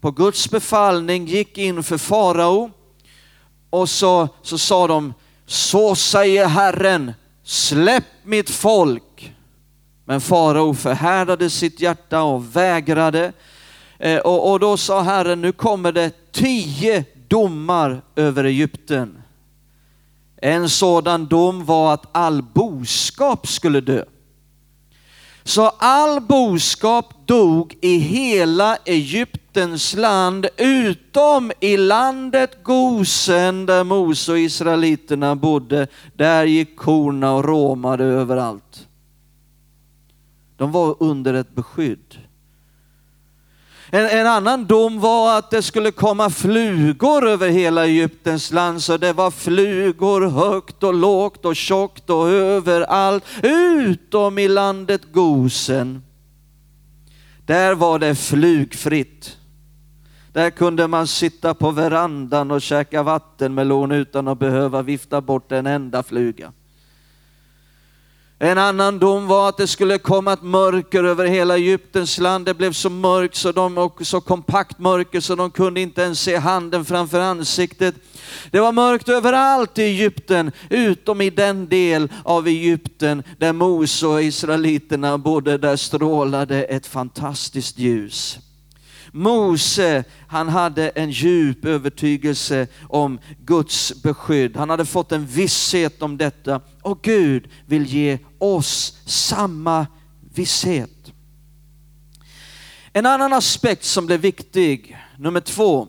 på 0.00 0.10
Guds 0.10 0.50
befallning 0.50 1.26
gick 1.26 1.58
in 1.58 1.82
för 1.82 1.98
farao 1.98 2.70
och 3.70 3.88
så, 3.88 4.28
så 4.42 4.58
sa 4.58 4.86
de, 4.86 5.14
så 5.46 5.94
säger 5.94 6.46
Herren, 6.46 7.12
släpp 7.44 8.04
mitt 8.24 8.50
folk. 8.50 9.34
Men 10.04 10.20
farao 10.20 10.74
förhärdade 10.74 11.50
sitt 11.50 11.80
hjärta 11.80 12.22
och 12.22 12.56
vägrade. 12.56 13.32
Eh, 13.98 14.18
och, 14.18 14.52
och 14.52 14.60
då 14.60 14.76
sa 14.76 15.00
Herren, 15.00 15.40
nu 15.40 15.52
kommer 15.52 15.92
det 15.92 16.32
tio 16.32 17.04
domar 17.28 18.02
över 18.16 18.44
Egypten. 18.44 19.22
En 20.36 20.68
sådan 20.68 21.26
dom 21.26 21.64
var 21.64 21.94
att 21.94 22.06
all 22.12 22.42
boskap 22.42 23.48
skulle 23.48 23.80
dö. 23.80 24.04
Så 25.48 25.68
all 25.78 26.20
boskap 26.20 27.26
dog 27.26 27.76
i 27.80 27.98
hela 27.98 28.76
Egyptens 28.84 29.96
land 29.96 30.46
utom 30.56 31.52
i 31.60 31.76
landet 31.76 32.62
Gosen 32.62 33.66
där 33.66 33.84
Mose 33.84 34.32
och 34.32 34.38
israeliterna 34.38 35.36
bodde. 35.36 35.86
Där 36.16 36.44
gick 36.44 36.76
korna 36.76 37.32
och 37.32 37.44
råmade 37.44 38.04
överallt. 38.04 38.88
De 40.56 40.72
var 40.72 40.96
under 41.00 41.34
ett 41.34 41.54
beskydd. 41.54 42.27
En, 43.90 44.06
en, 44.06 44.26
annan 44.26 44.64
dom 44.64 45.00
var 45.00 45.38
att 45.38 45.50
det 45.50 45.62
skulle 45.62 45.90
komma 45.90 46.30
flugor 46.30 47.28
över 47.28 47.48
hela 47.48 47.86
Egyptens 47.86 48.52
land, 48.52 48.82
så 48.82 48.96
det 48.96 49.12
var 49.12 49.30
flugor 49.30 50.28
högt 50.28 50.82
och 50.82 50.94
lågt 50.94 51.44
och 51.44 51.56
tjockt 51.56 52.10
och 52.10 52.28
överallt, 52.28 53.24
utom 53.42 54.38
i 54.38 54.48
landet 54.48 55.12
Gosen. 55.12 56.02
Där 57.46 57.74
var 57.74 57.98
det 57.98 58.14
flugfritt. 58.14 59.36
Där 60.32 60.50
kunde 60.50 60.88
man 60.88 61.06
sitta 61.06 61.54
på 61.54 61.70
verandan 61.70 62.50
och 62.50 62.62
käka 62.62 63.02
vattenmelon 63.02 63.92
utan 63.92 64.28
att 64.28 64.38
behöva 64.38 64.82
vifta 64.82 65.20
bort 65.20 65.52
en 65.52 65.66
enda 65.66 66.02
fluga. 66.02 66.52
En 68.40 68.58
annan 68.58 68.98
dom 68.98 69.26
var 69.26 69.48
att 69.48 69.56
det 69.56 69.66
skulle 69.66 69.98
komma 69.98 70.32
ett 70.32 70.42
mörker 70.42 71.04
över 71.04 71.26
hela 71.26 71.56
Egyptens 71.56 72.18
land. 72.18 72.46
Det 72.46 72.54
blev 72.54 72.72
så 72.72 72.90
mörkt 72.90 73.36
så 73.36 73.52
de, 73.52 73.78
och 73.78 74.06
så 74.06 74.20
kompakt 74.20 74.78
mörker 74.78 75.20
så 75.20 75.34
de 75.34 75.50
kunde 75.50 75.80
inte 75.80 76.02
ens 76.02 76.20
se 76.20 76.36
handen 76.36 76.84
framför 76.84 77.20
ansiktet. 77.20 77.94
Det 78.50 78.60
var 78.60 78.72
mörkt 78.72 79.08
överallt 79.08 79.78
i 79.78 79.82
Egypten, 79.82 80.52
utom 80.70 81.20
i 81.20 81.30
den 81.30 81.68
del 81.68 82.12
av 82.24 82.46
Egypten 82.46 83.22
där 83.38 83.52
Mose 83.52 84.06
och 84.06 84.22
israeliterna 84.22 85.18
bodde. 85.18 85.58
Där 85.58 85.76
strålade 85.76 86.64
ett 86.64 86.86
fantastiskt 86.86 87.78
ljus. 87.78 88.38
Mose, 89.12 90.04
han 90.28 90.48
hade 90.48 90.88
en 90.88 91.10
djup 91.10 91.64
övertygelse 91.64 92.66
om 92.88 93.18
Guds 93.38 94.02
beskydd. 94.02 94.56
Han 94.56 94.70
hade 94.70 94.84
fått 94.84 95.12
en 95.12 95.26
visshet 95.26 96.02
om 96.02 96.16
detta 96.16 96.60
och 96.82 97.02
Gud 97.02 97.48
vill 97.66 97.86
ge 97.86 98.18
oss 98.38 99.02
samma 99.04 99.86
visshet. 100.34 101.12
En 102.92 103.06
annan 103.06 103.32
aspekt 103.32 103.84
som 103.84 104.06
blev 104.06 104.20
viktig, 104.20 104.96
nummer 105.18 105.40
två, 105.40 105.88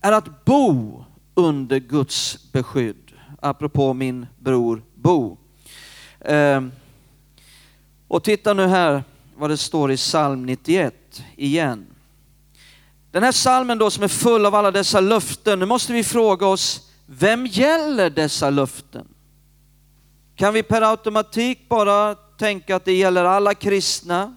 är 0.00 0.12
att 0.12 0.44
bo 0.44 1.04
under 1.34 1.78
Guds 1.78 2.52
beskydd. 2.52 3.12
Apropå 3.40 3.94
min 3.94 4.26
bror 4.38 4.82
Bo. 4.94 5.38
Ehm, 6.20 6.72
och 8.08 8.24
titta 8.24 8.54
nu 8.54 8.66
här 8.66 9.04
vad 9.36 9.50
det 9.50 9.56
står 9.56 9.92
i 9.92 9.96
psalm 9.96 10.46
91 10.46 11.22
igen. 11.36 11.86
Den 13.16 13.22
här 13.22 13.32
salmen 13.32 13.78
då 13.78 13.90
som 13.90 14.04
är 14.04 14.08
full 14.08 14.46
av 14.46 14.54
alla 14.54 14.70
dessa 14.70 15.00
löften, 15.00 15.58
nu 15.58 15.66
måste 15.66 15.92
vi 15.92 16.04
fråga 16.04 16.46
oss, 16.46 16.90
vem 17.06 17.46
gäller 17.46 18.10
dessa 18.10 18.50
löften? 18.50 19.08
Kan 20.34 20.54
vi 20.54 20.62
per 20.62 20.82
automatik 20.82 21.68
bara 21.68 22.14
tänka 22.14 22.76
att 22.76 22.84
det 22.84 22.92
gäller 22.92 23.24
alla 23.24 23.54
kristna? 23.54 24.36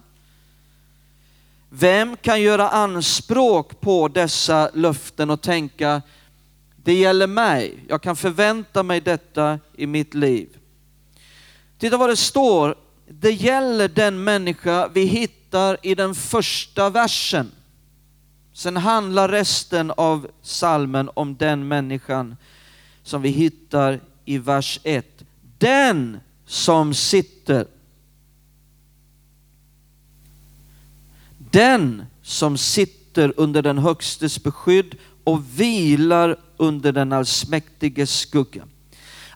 Vem 1.68 2.16
kan 2.16 2.42
göra 2.42 2.68
anspråk 2.68 3.80
på 3.80 4.08
dessa 4.08 4.70
löften 4.74 5.30
och 5.30 5.40
tänka, 5.40 6.02
Det 6.76 6.94
gäller 6.94 7.26
mig. 7.26 7.84
Jag 7.88 8.02
kan 8.02 8.16
förvänta 8.16 8.82
mig 8.82 9.00
detta 9.00 9.58
i 9.76 9.86
mitt 9.86 10.14
liv. 10.14 10.48
Titta 11.78 11.96
vad 11.96 12.08
det 12.08 12.16
står. 12.16 12.74
Det 13.08 13.32
gäller 13.32 13.88
den 13.88 14.24
människa 14.24 14.88
vi 14.88 15.04
hittar 15.04 15.76
i 15.82 15.94
den 15.94 16.14
första 16.14 16.90
versen. 16.90 17.52
Sen 18.52 18.76
handlar 18.76 19.28
resten 19.28 19.90
av 19.90 20.28
salmen 20.42 21.10
om 21.14 21.36
den 21.36 21.68
människan 21.68 22.36
som 23.02 23.22
vi 23.22 23.28
hittar 23.28 24.00
i 24.24 24.38
vers 24.38 24.80
1. 24.84 25.22
Den 25.58 26.20
som 26.46 26.94
sitter. 26.94 27.66
Den 31.38 32.04
som 32.22 32.58
sitter 32.58 33.32
under 33.36 33.62
den 33.62 33.78
högstes 33.78 34.42
beskydd 34.42 34.94
och 35.24 35.60
vilar 35.60 36.36
under 36.56 36.92
den 36.92 37.12
allsmäktiges 37.12 38.18
skugga. 38.18 38.64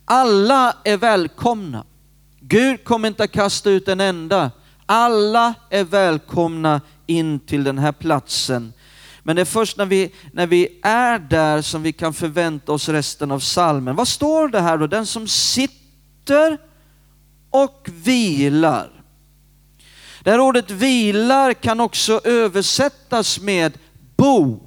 Alla 0.05 0.77
är 0.85 0.97
välkomna. 0.97 1.85
Gud 2.41 2.85
kommer 2.85 3.09
inte 3.09 3.25
att 3.25 3.33
kasta 3.33 3.71
ut 3.71 3.89
en 3.89 4.01
enda. 4.01 4.51
Alla 4.87 5.55
är 5.71 5.85
välkomna 5.85 6.81
in 7.07 7.41
till 7.41 7.65
den 7.65 7.79
här 7.79 7.93
platsen. 7.93 8.73
Men 9.27 9.37
det 9.37 9.43
är 9.43 9.47
först 9.47 9.77
när 9.77 9.87
vi, 9.87 10.13
när 10.33 10.47
vi 10.47 10.81
är 10.83 11.19
där 11.19 11.63
som 11.63 11.83
vi 11.83 11.93
kan 11.93 12.15
förvänta 12.15 12.73
oss 12.73 12.89
resten 12.89 13.31
av 13.31 13.41
salmen. 13.41 13.97
Vad 13.97 14.09
står 14.09 14.49
det 14.49 14.61
här 14.61 14.79
då? 14.79 14.87
Den 14.87 15.07
som 15.07 15.29
sitter 15.29 16.59
och 17.51 17.89
vilar. 17.93 18.91
Det 20.23 20.31
här 20.31 20.41
ordet 20.41 20.71
vilar 20.71 21.53
kan 21.53 21.81
också 21.81 22.21
översättas 22.25 23.41
med 23.41 23.79
bo. 24.17 24.61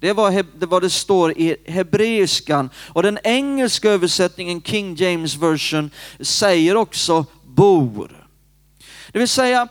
Det 0.00 0.08
är 0.08 0.58
det, 0.58 0.66
vad 0.66 0.82
det 0.82 0.90
står 0.90 1.38
i 1.38 1.56
hebreiskan. 1.66 2.70
Och 2.76 3.02
den 3.02 3.18
engelska 3.24 3.90
översättningen, 3.90 4.62
King 4.62 4.94
James 4.94 5.36
version, 5.36 5.90
säger 6.20 6.76
också 6.76 7.26
bor. 7.44 8.28
Det 9.12 9.18
vill 9.18 9.28
säga, 9.28 9.68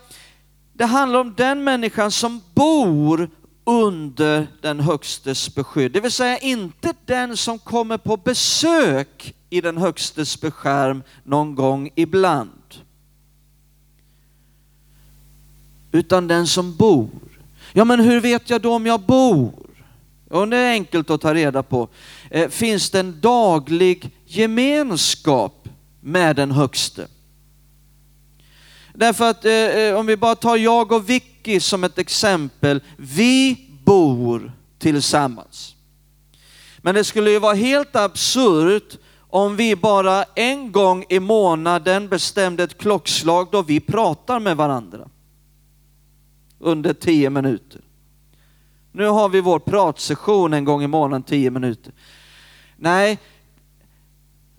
det 0.73 0.85
handlar 0.85 1.19
om 1.19 1.33
den 1.37 1.63
människan 1.63 2.11
som 2.11 2.41
bor 2.53 3.29
under 3.65 4.47
den 4.61 4.79
högstes 4.79 5.55
beskydd. 5.55 5.91
Det 5.91 5.99
vill 5.99 6.11
säga 6.11 6.37
inte 6.37 6.93
den 7.05 7.37
som 7.37 7.59
kommer 7.59 7.97
på 7.97 8.17
besök 8.17 9.33
i 9.49 9.61
den 9.61 9.77
högstes 9.77 10.41
beskärm 10.41 11.03
någon 11.23 11.55
gång 11.55 11.89
ibland. 11.95 12.51
Utan 15.91 16.27
den 16.27 16.47
som 16.47 16.75
bor. 16.75 17.09
Ja, 17.73 17.85
men 17.85 17.99
hur 17.99 18.21
vet 18.21 18.49
jag 18.49 18.61
då 18.61 18.73
om 18.73 18.85
jag 18.85 19.01
bor? 19.01 19.51
Och 20.29 20.47
det 20.47 20.57
är 20.57 20.71
enkelt 20.71 21.09
att 21.09 21.21
ta 21.21 21.33
reda 21.33 21.63
på. 21.63 21.87
Eh, 22.29 22.49
finns 22.49 22.89
det 22.89 22.99
en 22.99 23.21
daglig 23.21 24.11
gemenskap 24.25 25.69
med 26.01 26.35
den 26.35 26.51
högste? 26.51 27.07
Därför 28.95 29.29
att 29.29 29.45
eh, 29.45 29.51
eh, 29.51 29.95
om 29.95 30.05
vi 30.05 30.17
bara 30.17 30.35
tar 30.35 30.57
jag 30.57 30.91
och 30.91 31.09
Vicky 31.09 31.59
som 31.59 31.83
ett 31.83 31.97
exempel. 31.97 32.81
Vi 32.97 33.67
bor 33.83 34.51
tillsammans. 34.79 35.75
Men 36.77 36.95
det 36.95 37.03
skulle 37.03 37.31
ju 37.31 37.39
vara 37.39 37.53
helt 37.53 37.95
absurt 37.95 38.97
om 39.29 39.55
vi 39.55 39.75
bara 39.75 40.23
en 40.23 40.71
gång 40.71 41.05
i 41.09 41.19
månaden 41.19 42.07
bestämde 42.07 42.63
ett 42.63 42.77
klockslag 42.77 43.47
då 43.51 43.61
vi 43.61 43.79
pratar 43.79 44.39
med 44.39 44.57
varandra 44.57 45.09
under 46.59 46.93
tio 46.93 47.29
minuter. 47.29 47.81
Nu 48.91 49.07
har 49.07 49.29
vi 49.29 49.41
vår 49.41 49.59
pratsession 49.59 50.53
en 50.53 50.65
gång 50.65 50.83
i 50.83 50.87
månaden, 50.87 51.23
tio 51.23 51.49
minuter. 51.49 51.93
Nej, 52.77 53.17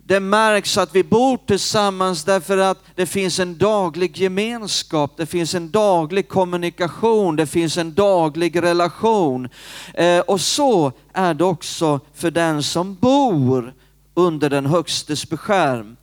det 0.07 0.19
märks 0.19 0.77
att 0.77 0.95
vi 0.95 1.03
bor 1.03 1.37
tillsammans 1.37 2.23
därför 2.23 2.57
att 2.57 2.83
det 2.95 3.05
finns 3.05 3.39
en 3.39 3.57
daglig 3.57 4.17
gemenskap, 4.17 5.13
det 5.17 5.25
finns 5.25 5.55
en 5.55 5.71
daglig 5.71 6.27
kommunikation, 6.27 7.35
det 7.35 7.47
finns 7.47 7.77
en 7.77 7.93
daglig 7.93 8.63
relation. 8.63 9.49
Eh, 9.93 10.19
och 10.19 10.41
så 10.41 10.91
är 11.13 11.33
det 11.33 11.43
också 11.43 11.99
för 12.13 12.31
den 12.31 12.63
som 12.63 12.95
bor 12.95 13.73
under 14.13 14.49
den 14.49 14.65
högstes 14.65 15.29
beskärm. 15.29 15.97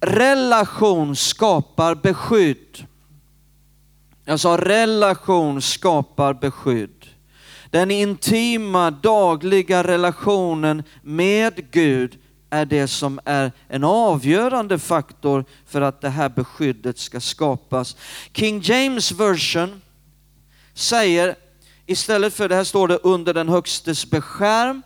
Relation 0.00 1.16
skapar 1.16 1.94
beskydd. 1.94 2.86
Jag 4.24 4.40
sa 4.40 4.56
relation 4.56 5.62
skapar 5.62 6.34
beskydd. 6.34 7.06
Den 7.70 7.90
intima 7.90 8.90
dagliga 8.90 9.84
relationen 9.84 10.82
med 11.02 11.70
Gud 11.70 12.18
är 12.54 12.64
det 12.64 12.88
som 12.88 13.20
är 13.24 13.52
en 13.68 13.84
avgörande 13.84 14.78
faktor 14.78 15.44
för 15.66 15.80
att 15.80 16.00
det 16.00 16.08
här 16.08 16.28
beskyddet 16.28 16.98
ska 16.98 17.20
skapas. 17.20 17.96
King 18.32 18.60
James 18.60 19.12
version 19.12 19.82
säger, 20.74 21.36
istället 21.86 22.34
för 22.34 22.48
det 22.48 22.54
här 22.54 22.64
står 22.64 22.88
det 22.88 22.96
under 22.96 23.34
den 23.34 23.48
högstes 23.48 24.10
beskärm, 24.10 24.82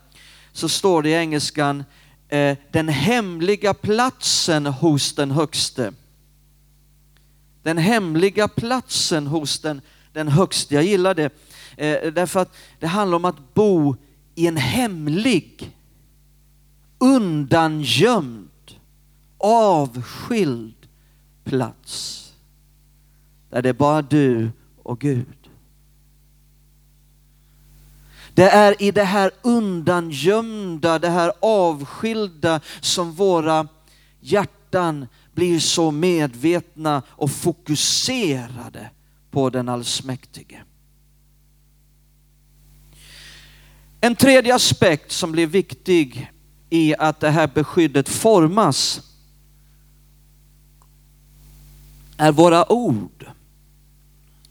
så 0.52 0.68
står 0.68 1.02
det 1.02 1.08
i 1.08 1.14
engelskan 1.14 1.84
eh, 2.28 2.56
den 2.70 2.88
hemliga 2.88 3.74
platsen 3.74 4.66
hos 4.66 5.14
den 5.14 5.30
högste. 5.30 5.92
Den 7.62 7.78
hemliga 7.78 8.48
platsen 8.48 9.26
hos 9.26 9.60
den, 9.60 9.80
den 10.12 10.28
högste. 10.28 10.74
Jag 10.74 10.84
gillar 10.84 11.14
det. 11.14 11.32
Eh, 11.76 12.12
därför 12.12 12.40
att 12.40 12.56
det 12.78 12.86
handlar 12.86 13.16
om 13.16 13.24
att 13.24 13.54
bo 13.54 13.96
i 14.34 14.46
en 14.46 14.56
hemlig, 14.56 15.72
undangömd, 16.98 18.48
avskild 19.38 20.74
plats. 21.44 22.24
Där 23.50 23.62
det 23.62 23.68
är 23.68 23.72
bara 23.72 24.02
du 24.02 24.50
och 24.82 25.00
Gud. 25.00 25.50
Det 28.34 28.50
är 28.50 28.82
i 28.82 28.90
det 28.90 29.04
här 29.04 29.30
undangömda, 29.42 30.98
det 30.98 31.10
här 31.10 31.32
avskilda 31.40 32.60
som 32.80 33.12
våra 33.12 33.68
hjärtan 34.20 35.06
blir 35.34 35.60
så 35.60 35.90
medvetna 35.90 37.02
och 37.08 37.30
fokuserade 37.30 38.90
på 39.30 39.50
den 39.50 39.68
allsmäktige. 39.68 40.62
En 44.00 44.16
tredje 44.16 44.54
aspekt 44.54 45.12
som 45.12 45.32
blir 45.32 45.46
viktig 45.46 46.32
i 46.70 46.94
att 46.98 47.20
det 47.20 47.30
här 47.30 47.50
beskyddet 47.54 48.08
formas 48.08 49.00
är 52.16 52.32
våra 52.32 52.72
ord. 52.72 53.26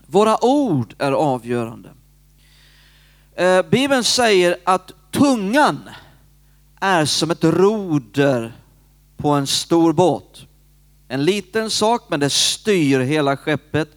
Våra 0.05 0.45
ord 0.45 0.95
är 0.97 1.11
avgörande. 1.11 1.89
Eh, 3.35 3.61
Bibeln 3.61 4.03
säger 4.03 4.57
att 4.63 4.91
tungan 5.11 5.89
är 6.79 7.05
som 7.05 7.31
ett 7.31 7.43
roder 7.43 8.53
på 9.17 9.29
en 9.29 9.47
stor 9.47 9.93
båt. 9.93 10.41
En 11.07 11.25
liten 11.25 11.69
sak, 11.69 12.01
men 12.09 12.19
det 12.19 12.29
styr 12.29 12.99
hela 12.99 13.37
skeppet. 13.37 13.89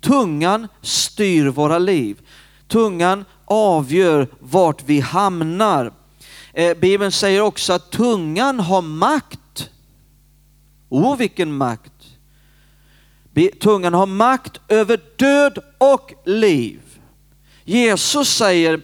Tungan 0.00 0.68
styr 0.82 1.46
våra 1.46 1.78
liv. 1.78 2.20
Tungan 2.68 3.24
avgör 3.44 4.28
vart 4.40 4.82
vi 4.84 5.00
hamnar. 5.00 5.92
Eh, 6.58 6.74
Bibeln 6.74 7.12
säger 7.12 7.40
också 7.40 7.72
att 7.72 7.90
tungan 7.90 8.60
har 8.60 8.82
makt. 8.82 9.70
O 10.88 11.02
oh, 11.02 11.16
vilken 11.16 11.52
makt! 11.52 11.92
Tungan 13.60 13.94
har 13.94 14.06
makt 14.06 14.60
över 14.68 15.00
död 15.16 15.58
och 15.78 16.12
liv. 16.24 16.80
Jesus 17.64 18.28
säger 18.36 18.80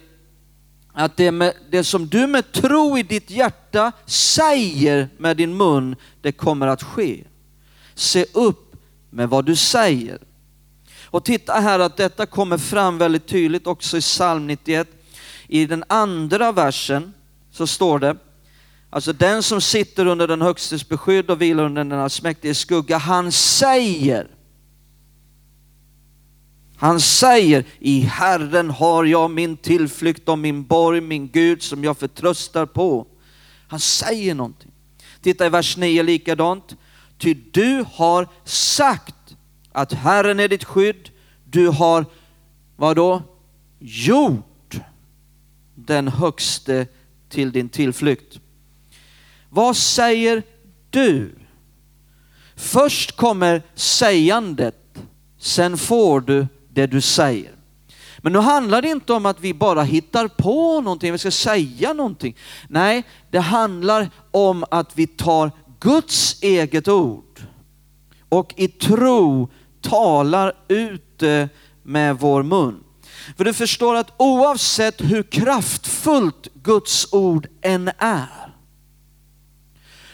att 0.93 1.17
det, 1.17 1.31
med, 1.31 1.53
det, 1.69 1.83
som 1.83 2.07
du 2.07 2.27
med 2.27 2.51
tro 2.51 2.97
i 2.97 3.03
ditt 3.03 3.29
hjärta 3.29 3.91
säger 4.05 5.09
med 5.17 5.37
din 5.37 5.57
mun, 5.57 5.95
det 6.21 6.31
kommer 6.31 6.67
att 6.67 6.83
ske. 6.83 7.23
Se 7.95 8.25
upp 8.33 8.75
med 9.09 9.29
vad 9.29 9.45
du 9.45 9.55
säger. 9.55 10.19
Och 11.05 11.25
titta 11.25 11.53
här 11.53 11.79
att 11.79 11.97
detta 11.97 12.25
kommer 12.25 12.57
fram 12.57 12.97
väldigt 12.97 13.27
tydligt 13.27 13.67
också 13.67 13.97
i 13.97 14.01
psalm 14.01 14.47
91. 14.47 14.87
I 15.47 15.65
den 15.65 15.83
andra 15.87 16.51
versen 16.51 17.13
så 17.55 17.67
står 17.67 17.99
det, 17.99 18.17
alltså 18.89 19.13
den 19.13 19.43
som 19.43 19.61
sitter 19.61 20.05
under 20.05 20.27
den 20.27 20.41
högstes 20.41 20.89
beskydd 20.89 21.29
och 21.29 21.41
vilar 21.41 21.63
under 21.63 21.83
den 21.83 21.99
allsmäktiges 21.99 22.59
skugga, 22.59 22.97
han 22.97 23.31
säger, 23.31 24.27
han 26.77 26.99
säger, 26.99 27.65
i 27.79 27.99
Herren 27.99 28.69
har 28.69 29.05
jag 29.05 29.31
min 29.31 29.57
tillflykt 29.57 30.29
och 30.29 30.39
min 30.39 30.63
borg, 30.63 31.01
min 31.01 31.27
Gud 31.27 31.63
som 31.63 31.83
jag 31.83 31.97
förtröstar 31.97 32.65
på. 32.65 33.07
Han 33.67 33.79
säger 33.79 34.35
någonting. 34.35 34.71
Titta 35.21 35.45
i 35.45 35.49
vers 35.49 35.77
9 35.77 36.03
likadant. 36.03 36.75
Ty 37.17 37.33
du 37.33 37.85
har 37.93 38.27
sagt 38.43 39.35
att 39.71 39.93
Herren 39.93 40.39
är 40.39 40.47
ditt 40.47 40.63
skydd. 40.63 41.09
Du 41.45 41.67
har, 41.67 42.05
vad 42.75 42.95
då? 42.95 43.23
Gjort 43.79 44.75
den 45.75 46.07
högste 46.07 46.87
till 47.29 47.51
din 47.51 47.69
tillflykt. 47.69 48.39
Vad 49.49 49.77
säger 49.77 50.43
du? 50.89 51.35
Först 52.55 53.15
kommer 53.15 53.61
sägandet, 53.75 54.75
sen 55.39 55.77
får 55.77 56.21
du 56.21 56.47
det 56.69 56.87
du 56.87 57.01
säger. 57.01 57.51
Men 58.17 58.33
nu 58.33 58.39
handlar 58.39 58.81
det 58.81 58.89
inte 58.89 59.13
om 59.13 59.25
att 59.25 59.39
vi 59.41 59.53
bara 59.53 59.83
hittar 59.83 60.27
på 60.27 60.81
någonting, 60.81 61.11
vi 61.11 61.17
ska 61.17 61.31
säga 61.31 61.93
någonting. 61.93 62.37
Nej, 62.69 63.03
det 63.31 63.39
handlar 63.39 64.09
om 64.31 64.65
att 64.71 64.97
vi 64.97 65.07
tar 65.07 65.51
Guds 65.79 66.43
eget 66.43 66.87
ord 66.87 67.39
och 68.29 68.53
i 68.57 68.67
tro 68.67 69.49
talar 69.81 70.53
ut 70.67 71.17
det 71.17 71.49
med 71.83 72.19
vår 72.19 72.43
mun. 72.43 72.84
För 73.37 73.43
du 73.43 73.53
förstår 73.53 73.95
att 73.95 74.13
oavsett 74.17 75.01
hur 75.01 75.23
kraftfullt 75.23 76.47
Guds 76.53 77.13
ord 77.13 77.47
än 77.61 77.91
är, 77.97 78.53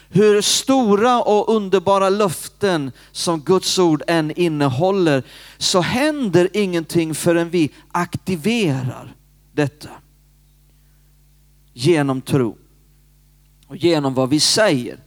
hur 0.10 0.42
stora 0.42 1.22
och 1.22 1.56
underbara 1.56 2.10
löften 2.10 2.92
som 3.12 3.40
Guds 3.42 3.80
ord 3.80 4.04
än 4.08 4.40
innehåller, 4.40 5.24
så 5.58 5.82
händer 5.82 6.50
ingenting 6.54 7.16
förrän 7.16 7.50
vi 7.50 7.70
aktiverar 7.92 9.16
detta. 9.54 9.90
Genom 11.74 12.22
tro 12.22 12.58
och 13.68 13.78
genom 13.78 14.14
vad 14.14 14.30
vi 14.30 14.40
säger. 14.40 15.00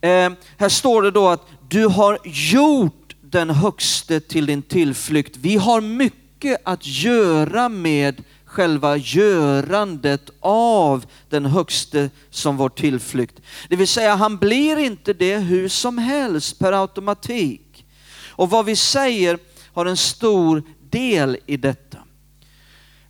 Eh, 0.00 0.30
här 0.56 0.68
står 0.68 1.02
det 1.02 1.10
då 1.10 1.28
att 1.28 1.46
du 1.68 1.86
har 1.86 2.18
gjort 2.24 3.16
den 3.20 3.50
högste 3.50 4.20
till 4.20 4.46
din 4.46 4.62
tillflykt. 4.62 5.36
Vi 5.36 5.56
har 5.56 5.80
mycket 5.80 6.27
mycket 6.38 6.60
att 6.64 6.86
göra 6.86 7.68
med 7.68 8.22
själva 8.44 8.96
görandet 8.96 10.30
av 10.40 11.06
den 11.28 11.46
högste 11.46 12.10
som 12.30 12.56
vår 12.56 12.68
tillflykt. 12.68 13.40
Det 13.68 13.76
vill 13.76 13.88
säga, 13.88 14.14
han 14.14 14.36
blir 14.36 14.76
inte 14.78 15.12
det 15.12 15.38
hur 15.38 15.68
som 15.68 15.98
helst 15.98 16.58
per 16.58 16.72
automatik. 16.72 17.84
Och 18.28 18.50
vad 18.50 18.64
vi 18.64 18.76
säger 18.76 19.38
har 19.74 19.86
en 19.86 19.96
stor 19.96 20.62
del 20.90 21.38
i 21.46 21.56
detta. 21.56 21.98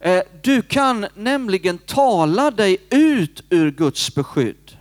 Eh, 0.01 0.23
du 0.43 0.63
kan 0.63 1.07
nämligen 1.15 1.79
tala 1.79 2.51
dig 2.51 2.77
ut 2.91 3.45
ur 3.51 3.71
Guds 3.71 4.15
beskydd. 4.15 4.77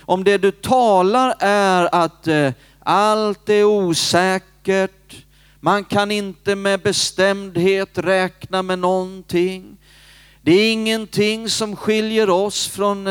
Om 0.00 0.24
det 0.24 0.38
du 0.38 0.50
talar 0.50 1.34
är 1.40 1.94
att 1.94 2.26
eh, 2.26 2.52
allt 2.78 3.48
är 3.48 3.64
osäkert, 3.64 5.03
man 5.64 5.84
kan 5.84 6.10
inte 6.10 6.56
med 6.56 6.80
bestämdhet 6.80 7.98
räkna 7.98 8.62
med 8.62 8.78
någonting. 8.78 9.76
Det 10.42 10.52
är 10.52 10.72
ingenting 10.72 11.48
som 11.48 11.76
skiljer 11.76 12.30
oss 12.30 12.68
från 12.68 13.06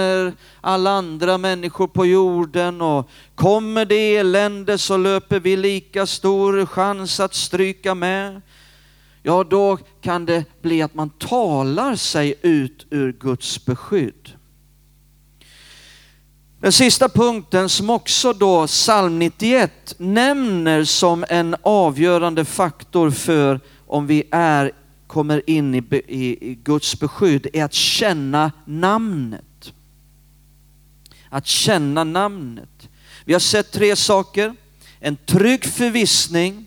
alla 0.61 0.91
andra 0.91 1.37
människor 1.37 1.87
på 1.87 2.05
jorden 2.05 2.81
och 2.81 3.09
kommer 3.35 3.85
det 3.85 4.15
elände 4.15 4.77
så 4.77 4.97
löper 4.97 5.39
vi 5.39 5.57
lika 5.57 6.05
stor 6.05 6.65
chans 6.65 7.19
att 7.19 7.33
stryka 7.33 7.95
med. 7.95 8.41
Ja, 9.23 9.43
då 9.43 9.77
kan 10.01 10.25
det 10.25 10.61
bli 10.61 10.81
att 10.81 10.93
man 10.93 11.09
talar 11.09 11.95
sig 11.95 12.35
ut 12.41 12.85
ur 12.89 13.11
Guds 13.11 13.65
beskydd. 13.65 14.31
Den 16.63 16.71
sista 16.71 17.10
punkten 17.10 17.69
som 17.69 17.89
också 17.89 18.34
då 18.34 18.67
psalm 18.67 19.19
91 19.19 19.95
nämner 19.97 20.84
som 20.84 21.26
en 21.30 21.56
avgörande 21.62 22.45
faktor 22.45 23.12
för 23.12 23.60
om 23.88 24.08
vi 24.08 24.23
är, 24.32 24.71
kommer 25.08 25.49
in 25.49 25.76
i, 25.76 25.84
i, 26.08 26.52
i 26.52 26.56
Guds 26.63 26.99
beskydd 26.99 27.47
är 27.54 27.63
att 27.63 27.73
känna 27.73 28.52
namnet. 28.65 29.73
Att 31.30 31.47
känna 31.47 32.04
namnet. 32.04 32.89
Vi 33.26 33.34
har 33.34 33.39
sett 33.39 33.71
tre 33.71 33.95
saker. 33.95 34.56
En 34.99 35.15
trygg 35.15 35.65
förvissning. 35.65 36.65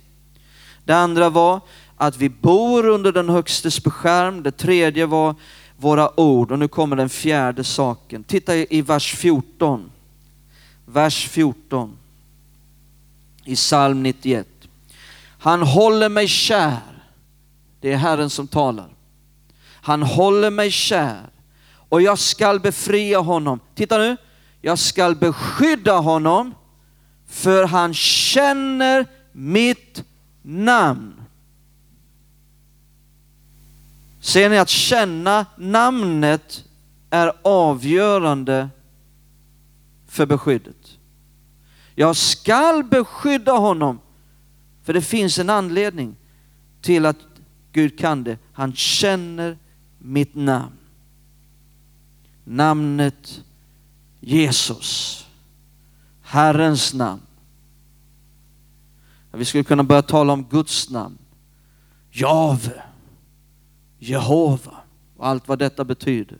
Det 0.84 0.96
andra 0.96 1.30
var 1.30 1.60
att 1.96 2.16
vi 2.16 2.28
bor 2.28 2.86
under 2.86 3.12
den 3.12 3.28
högstes 3.28 3.84
beskärm. 3.84 4.42
Det 4.42 4.52
tredje 4.52 5.06
var 5.06 5.34
våra 5.76 6.20
ord. 6.20 6.52
Och 6.52 6.58
nu 6.58 6.68
kommer 6.68 6.96
den 6.96 7.08
fjärde 7.08 7.64
saken. 7.64 8.24
Titta 8.24 8.56
i 8.56 8.82
vers 8.82 9.14
14. 9.14 9.90
Vers 10.86 11.28
14 11.28 11.96
i 13.44 13.54
psalm 13.54 14.02
91. 14.02 14.46
Han 15.38 15.62
håller 15.62 16.08
mig 16.08 16.28
kär. 16.28 16.78
Det 17.80 17.92
är 17.92 17.96
Herren 17.96 18.30
som 18.30 18.46
talar. 18.46 18.88
Han 19.82 20.02
håller 20.02 20.50
mig 20.50 20.70
kär 20.70 21.30
och 21.88 22.02
jag 22.02 22.18
skall 22.18 22.60
befria 22.60 23.18
honom. 23.18 23.60
Titta 23.74 23.98
nu. 23.98 24.16
Jag 24.60 24.78
skall 24.78 25.16
beskydda 25.16 25.98
honom 25.98 26.54
för 27.28 27.64
han 27.64 27.94
känner 27.94 29.06
mitt 29.32 30.04
namn. 30.42 31.15
Ser 34.26 34.50
ni 34.50 34.58
att 34.58 34.68
känna 34.68 35.46
namnet 35.56 36.64
är 37.10 37.32
avgörande 37.42 38.68
för 40.06 40.26
beskyddet. 40.26 40.98
Jag 41.94 42.16
skall 42.16 42.84
beskydda 42.84 43.52
honom, 43.52 44.00
för 44.82 44.92
det 44.92 45.02
finns 45.02 45.38
en 45.38 45.50
anledning 45.50 46.16
till 46.80 47.06
att 47.06 47.16
Gud 47.72 47.98
kan 47.98 48.24
det. 48.24 48.38
Han 48.52 48.72
känner 48.72 49.58
mitt 49.98 50.34
namn. 50.34 50.76
Namnet 52.44 53.42
Jesus. 54.20 55.26
Herrens 56.22 56.94
namn. 56.94 57.22
Vi 59.32 59.44
skulle 59.44 59.64
kunna 59.64 59.82
börja 59.82 60.02
tala 60.02 60.32
om 60.32 60.44
Guds 60.44 60.90
namn. 60.90 61.18
Jave. 62.10 62.85
Jehova 63.98 64.74
och 65.16 65.26
allt 65.26 65.48
vad 65.48 65.58
detta 65.58 65.84
betyder. 65.84 66.38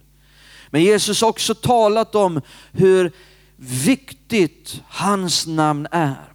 Men 0.71 0.83
Jesus 0.83 1.21
har 1.21 1.29
också 1.29 1.55
talat 1.55 2.15
om 2.15 2.41
hur 2.73 3.13
viktigt 3.57 4.83
hans 4.89 5.47
namn 5.47 5.87
är. 5.91 6.33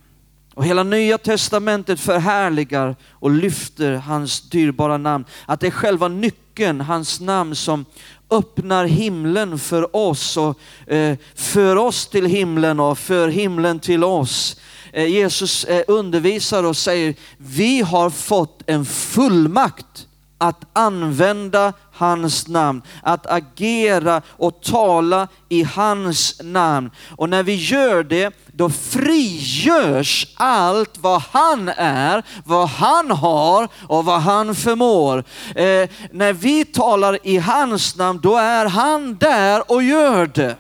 Och 0.54 0.66
hela 0.66 0.84
nya 0.84 1.18
testamentet 1.18 2.00
förhärligar 2.00 2.96
och 3.12 3.32
lyfter 3.32 3.94
hans 3.94 4.50
dyrbara 4.50 4.98
namn. 4.98 5.26
Att 5.46 5.60
det 5.60 5.68
är 5.68 5.72
själva 5.72 6.08
nyckeln, 6.08 6.82
hans 6.82 7.20
namn, 7.20 7.56
som 7.56 7.86
öppnar 8.30 8.86
himlen 8.86 9.60
för 9.60 9.96
oss 9.96 10.38
och 10.38 10.60
eh, 10.94 11.18
för 11.36 11.76
oss 11.76 12.08
till 12.08 12.26
himlen 12.26 12.80
och 12.80 12.98
för 12.98 13.28
himlen 13.28 13.80
till 13.80 14.04
oss. 14.04 14.60
Eh, 14.94 15.06
Jesus 15.06 15.64
eh, 15.64 15.84
undervisar 15.88 16.64
och 16.64 16.78
säger, 16.78 17.16
vi 17.38 17.82
har 17.82 18.10
fått 18.10 18.64
en 18.66 18.86
fullmakt 18.86 20.08
att 20.42 20.66
använda 20.74 21.74
hans 21.94 22.48
namn, 22.48 22.82
att 23.04 23.28
agera 23.28 24.22
och 24.28 24.62
tala 24.62 25.28
i 25.50 25.64
hans 25.64 26.42
namn. 26.44 26.92
Och 27.16 27.30
när 27.30 27.44
vi 27.44 27.56
gör 27.56 28.04
det, 28.04 28.34
då 28.54 28.70
frigörs 28.70 30.28
allt 30.36 30.98
vad 30.98 31.22
han 31.22 31.70
är, 31.78 32.24
vad 32.46 32.68
han 32.68 33.12
har 33.12 33.68
och 33.88 34.06
vad 34.06 34.22
han 34.22 34.56
förmår. 34.56 35.18
Eh, 35.56 35.90
när 36.12 36.34
vi 36.34 36.66
talar 36.66 37.20
i 37.24 37.38
hans 37.38 37.96
namn, 37.96 38.20
då 38.24 38.38
är 38.38 38.66
han 38.66 39.18
där 39.18 39.72
och 39.72 39.84
gör 39.84 40.28
det. 40.28 40.56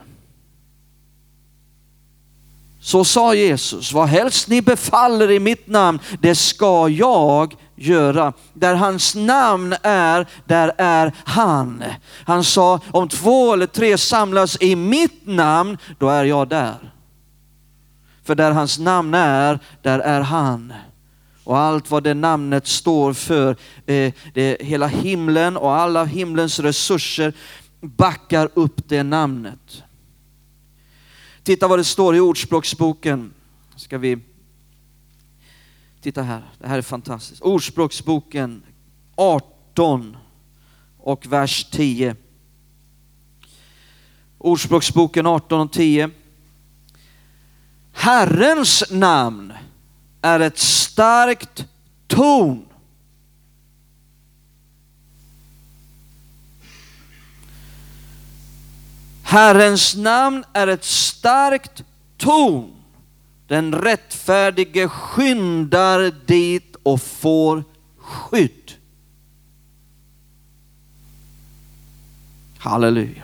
Så 2.81 3.03
sa 3.03 3.33
Jesus, 3.33 3.93
vad 3.93 4.07
helst 4.07 4.47
ni 4.47 4.61
befaller 4.61 5.31
i 5.31 5.39
mitt 5.39 5.67
namn, 5.67 5.99
det 6.19 6.35
ska 6.35 6.89
jag 6.89 7.55
göra. 7.81 8.33
Där 8.53 8.75
hans 8.75 9.15
namn 9.15 9.75
är, 9.83 10.27
där 10.45 10.73
är 10.77 11.13
han. 11.23 11.83
Han 12.25 12.43
sa, 12.43 12.79
om 12.91 13.09
två 13.09 13.53
eller 13.53 13.67
tre 13.67 13.97
samlas 13.97 14.57
i 14.61 14.75
mitt 14.75 15.27
namn, 15.27 15.77
då 15.99 16.09
är 16.09 16.25
jag 16.25 16.47
där. 16.47 16.93
För 18.23 18.35
där 18.35 18.51
hans 18.51 18.79
namn 18.79 19.13
är, 19.13 19.59
där 19.81 19.99
är 19.99 20.21
han. 20.21 20.73
Och 21.43 21.57
allt 21.57 21.91
vad 21.91 22.03
det 22.03 22.13
namnet 22.13 22.67
står 22.67 23.13
för, 23.13 23.55
eh, 23.85 24.13
det, 24.33 24.57
hela 24.61 24.87
himlen 24.87 25.57
och 25.57 25.75
alla 25.75 26.05
himlens 26.05 26.59
resurser 26.59 27.33
backar 27.81 28.49
upp 28.53 28.89
det 28.89 29.03
namnet. 29.03 29.83
Titta 31.43 31.67
vad 31.67 31.79
det 31.79 31.83
står 31.83 32.15
i 32.15 32.19
Ordspråksboken. 32.19 33.33
Ska 33.75 33.97
vi 33.97 34.19
Titta 36.01 36.21
här, 36.23 36.41
det 36.59 36.67
här 36.67 36.77
är 36.77 36.81
fantastiskt. 36.81 37.41
Ordspråksboken 37.41 38.63
18 39.15 40.17
och 40.97 41.25
vers 41.25 41.65
10. 41.71 42.15
Ordspråksboken 44.37 45.25
18 45.25 45.61
och 45.61 45.71
10. 45.71 46.09
Herrens 47.93 48.83
namn 48.91 49.53
är 50.21 50.39
ett 50.39 50.57
starkt 50.57 51.65
torn. 52.07 52.65
Herrens 59.23 59.95
namn 59.95 60.43
är 60.53 60.67
ett 60.67 60.83
starkt 60.83 61.83
torn. 62.17 62.80
Den 63.51 63.73
rättfärdige 63.73 64.87
skyndar 64.89 66.13
dit 66.25 66.75
och 66.83 67.01
får 67.01 67.63
skydd. 67.97 68.71
Halleluja. 72.57 73.23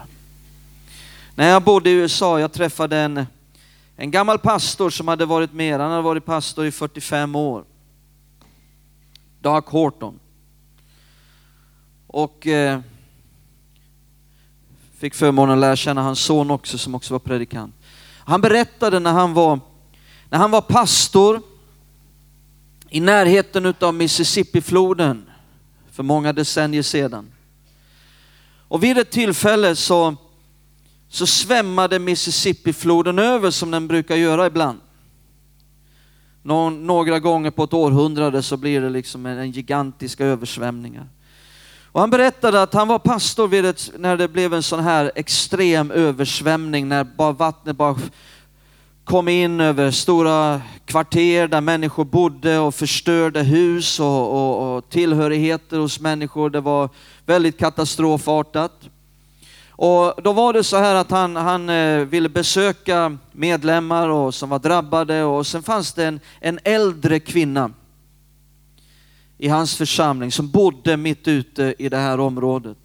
När 1.35 1.49
jag 1.49 1.63
bodde 1.63 1.89
i 1.89 1.93
USA, 1.93 2.39
jag 2.39 2.51
träffade 2.51 2.97
en, 2.97 3.25
en 3.95 4.11
gammal 4.11 4.39
pastor 4.39 4.89
som 4.89 5.07
hade 5.07 5.25
varit 5.25 5.53
med, 5.53 5.79
han 5.79 5.91
hade 5.91 6.03
varit 6.03 6.25
pastor 6.25 6.65
i 6.65 6.71
45 6.71 7.35
år. 7.35 7.63
Doug 9.39 9.63
Horton. 9.63 10.19
Och 12.07 12.47
eh, 12.47 12.79
fick 14.97 15.15
förmånen 15.15 15.53
att 15.53 15.61
lära 15.61 15.75
känna 15.75 16.01
hans 16.01 16.19
son 16.19 16.51
också 16.51 16.77
som 16.77 16.95
också 16.95 17.13
var 17.13 17.19
predikant. 17.19 17.75
Han 18.19 18.41
berättade 18.41 18.99
när 18.99 19.11
han 19.11 19.33
var, 19.33 19.59
när 20.29 20.37
han 20.37 20.51
var 20.51 20.61
pastor 20.61 21.41
i 22.89 22.99
närheten 22.99 23.73
av 23.79 23.93
Mississippifloden 23.93 25.29
för 25.91 26.03
många 26.03 26.33
decennier 26.33 26.81
sedan. 26.81 27.31
Och 28.67 28.83
vid 28.83 28.97
ett 28.97 29.11
tillfälle 29.11 29.75
så, 29.75 30.15
så 31.09 31.27
svämmade 31.27 31.99
Mississippifloden 31.99 33.19
över 33.19 33.51
som 33.51 33.71
den 33.71 33.87
brukar 33.87 34.15
göra 34.15 34.45
ibland. 34.45 34.79
några 36.43 37.19
gånger 37.19 37.51
på 37.51 37.63
ett 37.63 37.73
århundrade 37.73 38.43
så 38.43 38.57
blir 38.57 38.81
det 38.81 38.89
liksom 38.89 39.25
en 39.25 39.51
gigantiska 39.51 40.25
översvämningar. 40.25 41.07
Och 41.91 42.01
han 42.01 42.09
berättade 42.09 42.61
att 42.61 42.73
han 42.73 42.87
var 42.87 42.99
pastor 42.99 43.47
vid 43.47 43.65
ett, 43.65 43.91
när 43.97 44.17
det 44.17 44.27
blev 44.27 44.53
en 44.53 44.63
sån 44.63 44.79
här 44.79 45.11
extrem 45.15 45.91
översvämning, 45.91 46.87
när 46.87 47.03
bara 47.03 47.31
vattnet 47.31 47.77
bara 47.77 47.95
kom 49.07 49.27
in 49.27 49.61
över 49.61 49.91
stora 49.91 50.61
kvarter 50.85 51.47
där 51.47 51.61
människor 51.61 52.05
bodde 52.05 52.59
och 52.59 52.75
förstörde 52.75 53.43
hus 53.43 53.99
och, 53.99 54.31
och, 54.31 54.77
och 54.77 54.89
tillhörigheter 54.89 55.77
hos 55.77 55.99
människor. 55.99 56.49
Det 56.49 56.61
var 56.61 56.89
väldigt 57.25 57.57
katastrofartat. 57.57 58.71
Och 59.69 60.13
då 60.23 60.33
var 60.33 60.53
det 60.53 60.63
så 60.63 60.77
här 60.77 60.95
att 60.95 61.11
han, 61.11 61.35
han 61.35 61.69
eh, 61.69 61.99
ville 61.99 62.29
besöka 62.29 63.17
medlemmar 63.31 64.09
och, 64.09 64.33
som 64.33 64.49
var 64.49 64.59
drabbade 64.59 65.23
och 65.23 65.47
sen 65.47 65.63
fanns 65.63 65.93
det 65.93 66.05
en, 66.05 66.19
en 66.39 66.59
äldre 66.63 67.19
kvinna 67.19 67.71
i 69.37 69.47
hans 69.47 69.75
församling 69.75 70.31
som 70.31 70.49
bodde 70.51 70.97
mitt 70.97 71.27
ute 71.27 71.75
i 71.77 71.89
det 71.89 71.97
här 71.97 72.19
området. 72.19 72.77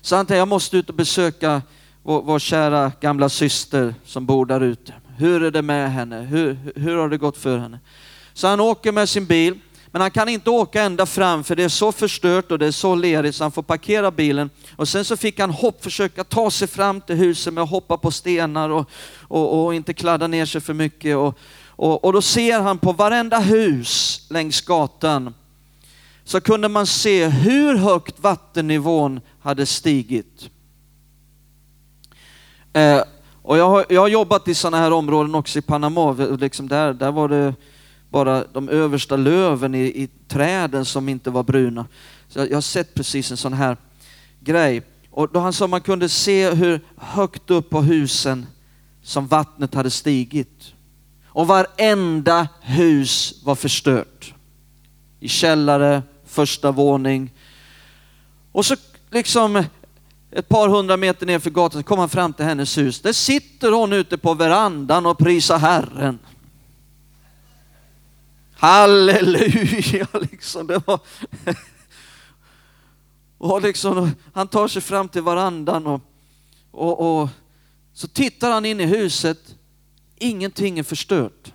Så 0.00 0.16
han 0.16 0.26
tänkte, 0.26 0.38
jag 0.38 0.48
måste 0.48 0.76
ut 0.76 0.88
och 0.88 0.94
besöka 0.94 1.62
vår, 2.02 2.22
vår 2.22 2.38
kära 2.38 2.92
gamla 3.00 3.28
syster 3.28 3.94
som 4.04 4.26
bor 4.26 4.46
där 4.46 4.60
ute. 4.60 4.94
Hur 5.18 5.42
är 5.42 5.50
det 5.50 5.62
med 5.62 5.92
henne? 5.92 6.20
Hur, 6.20 6.56
hur 6.76 6.96
har 6.96 7.08
det 7.08 7.18
gått 7.18 7.36
för 7.36 7.58
henne? 7.58 7.78
Så 8.32 8.46
han 8.46 8.60
åker 8.60 8.92
med 8.92 9.08
sin 9.08 9.26
bil, 9.26 9.58
men 9.86 10.02
han 10.02 10.10
kan 10.10 10.28
inte 10.28 10.50
åka 10.50 10.82
ända 10.82 11.06
fram 11.06 11.44
för 11.44 11.56
det 11.56 11.62
är 11.64 11.68
så 11.68 11.92
förstört 11.92 12.50
och 12.50 12.58
det 12.58 12.66
är 12.66 12.70
så 12.70 12.94
lerigt 12.94 13.36
så 13.36 13.44
han 13.44 13.52
får 13.52 13.62
parkera 13.62 14.10
bilen. 14.10 14.50
Och 14.76 14.88
sen 14.88 15.04
så 15.04 15.16
fick 15.16 15.40
han 15.40 15.50
hopp, 15.50 15.84
försöka 15.84 16.24
ta 16.24 16.50
sig 16.50 16.68
fram 16.68 17.00
till 17.00 17.16
huset 17.16 17.54
med 17.54 17.62
att 17.62 17.70
hoppa 17.70 17.96
på 17.96 18.10
stenar 18.10 18.70
och, 18.70 18.90
och, 19.20 19.64
och 19.64 19.74
inte 19.74 19.94
kladda 19.94 20.26
ner 20.26 20.46
sig 20.46 20.60
för 20.60 20.74
mycket. 20.74 21.16
Och, 21.16 21.38
och, 21.66 22.04
och 22.04 22.12
då 22.12 22.22
ser 22.22 22.60
han 22.60 22.78
på 22.78 22.92
varenda 22.92 23.38
hus 23.38 24.20
längs 24.30 24.60
gatan 24.60 25.34
så 26.24 26.40
kunde 26.40 26.68
man 26.68 26.86
se 26.86 27.26
hur 27.28 27.76
högt 27.76 28.20
vattennivån 28.20 29.20
hade 29.40 29.66
stigit. 29.66 30.50
Eh, 32.72 33.02
och 33.48 33.58
jag 33.58 33.68
har, 33.68 33.86
jag 33.88 34.00
har 34.00 34.08
jobbat 34.08 34.48
i 34.48 34.54
sådana 34.54 34.76
här 34.76 34.92
områden 34.92 35.34
också 35.34 35.58
i 35.58 35.62
Panama, 35.62 36.12
liksom 36.12 36.68
där, 36.68 36.92
där 36.92 37.12
var 37.12 37.28
det 37.28 37.54
bara 38.10 38.44
de 38.52 38.68
översta 38.68 39.16
löven 39.16 39.74
i, 39.74 39.80
i 39.80 40.08
träden 40.28 40.84
som 40.84 41.08
inte 41.08 41.30
var 41.30 41.42
bruna. 41.42 41.86
Så 42.28 42.38
jag, 42.38 42.50
jag 42.50 42.56
har 42.56 42.60
sett 42.60 42.94
precis 42.94 43.30
en 43.30 43.36
sån 43.36 43.52
här 43.52 43.76
grej. 44.40 44.82
Och 45.10 45.28
då 45.32 45.40
han 45.40 45.52
sa 45.52 45.66
man 45.66 45.80
kunde 45.80 46.08
se 46.08 46.50
hur 46.50 46.80
högt 46.96 47.50
upp 47.50 47.70
på 47.70 47.80
husen 47.80 48.46
som 49.02 49.26
vattnet 49.26 49.74
hade 49.74 49.90
stigit. 49.90 50.72
Och 51.26 51.46
varenda 51.46 52.48
hus 52.60 53.40
var 53.44 53.54
förstört. 53.54 54.34
I 55.20 55.28
källare, 55.28 56.02
första 56.26 56.70
våning. 56.70 57.32
Och 58.52 58.66
så 58.66 58.76
liksom 59.10 59.64
ett 60.30 60.48
par 60.48 60.68
hundra 60.68 60.96
meter 60.96 61.26
ner 61.26 61.38
för 61.38 61.50
gatan 61.50 61.80
så 61.80 61.86
kom 61.86 61.98
han 61.98 62.08
fram 62.08 62.32
till 62.32 62.44
hennes 62.44 62.78
hus. 62.78 63.00
Där 63.00 63.12
sitter 63.12 63.72
hon 63.72 63.92
ute 63.92 64.18
på 64.18 64.34
verandan 64.34 65.06
och 65.06 65.18
prisar 65.18 65.58
Herren. 65.58 66.18
Halleluja, 68.54 70.06
liksom. 70.30 70.66
Det 70.66 70.86
var... 70.86 71.00
och 73.38 73.62
liksom, 73.62 74.10
han 74.32 74.48
tar 74.48 74.68
sig 74.68 74.82
fram 74.82 75.08
till 75.08 75.22
verandan 75.22 75.86
och, 75.86 76.00
och, 76.70 77.20
och 77.20 77.28
så 77.92 78.08
tittar 78.08 78.50
han 78.50 78.64
in 78.64 78.80
i 78.80 78.86
huset. 78.86 79.54
Ingenting 80.16 80.78
är 80.78 80.82
förstört. 80.82 81.52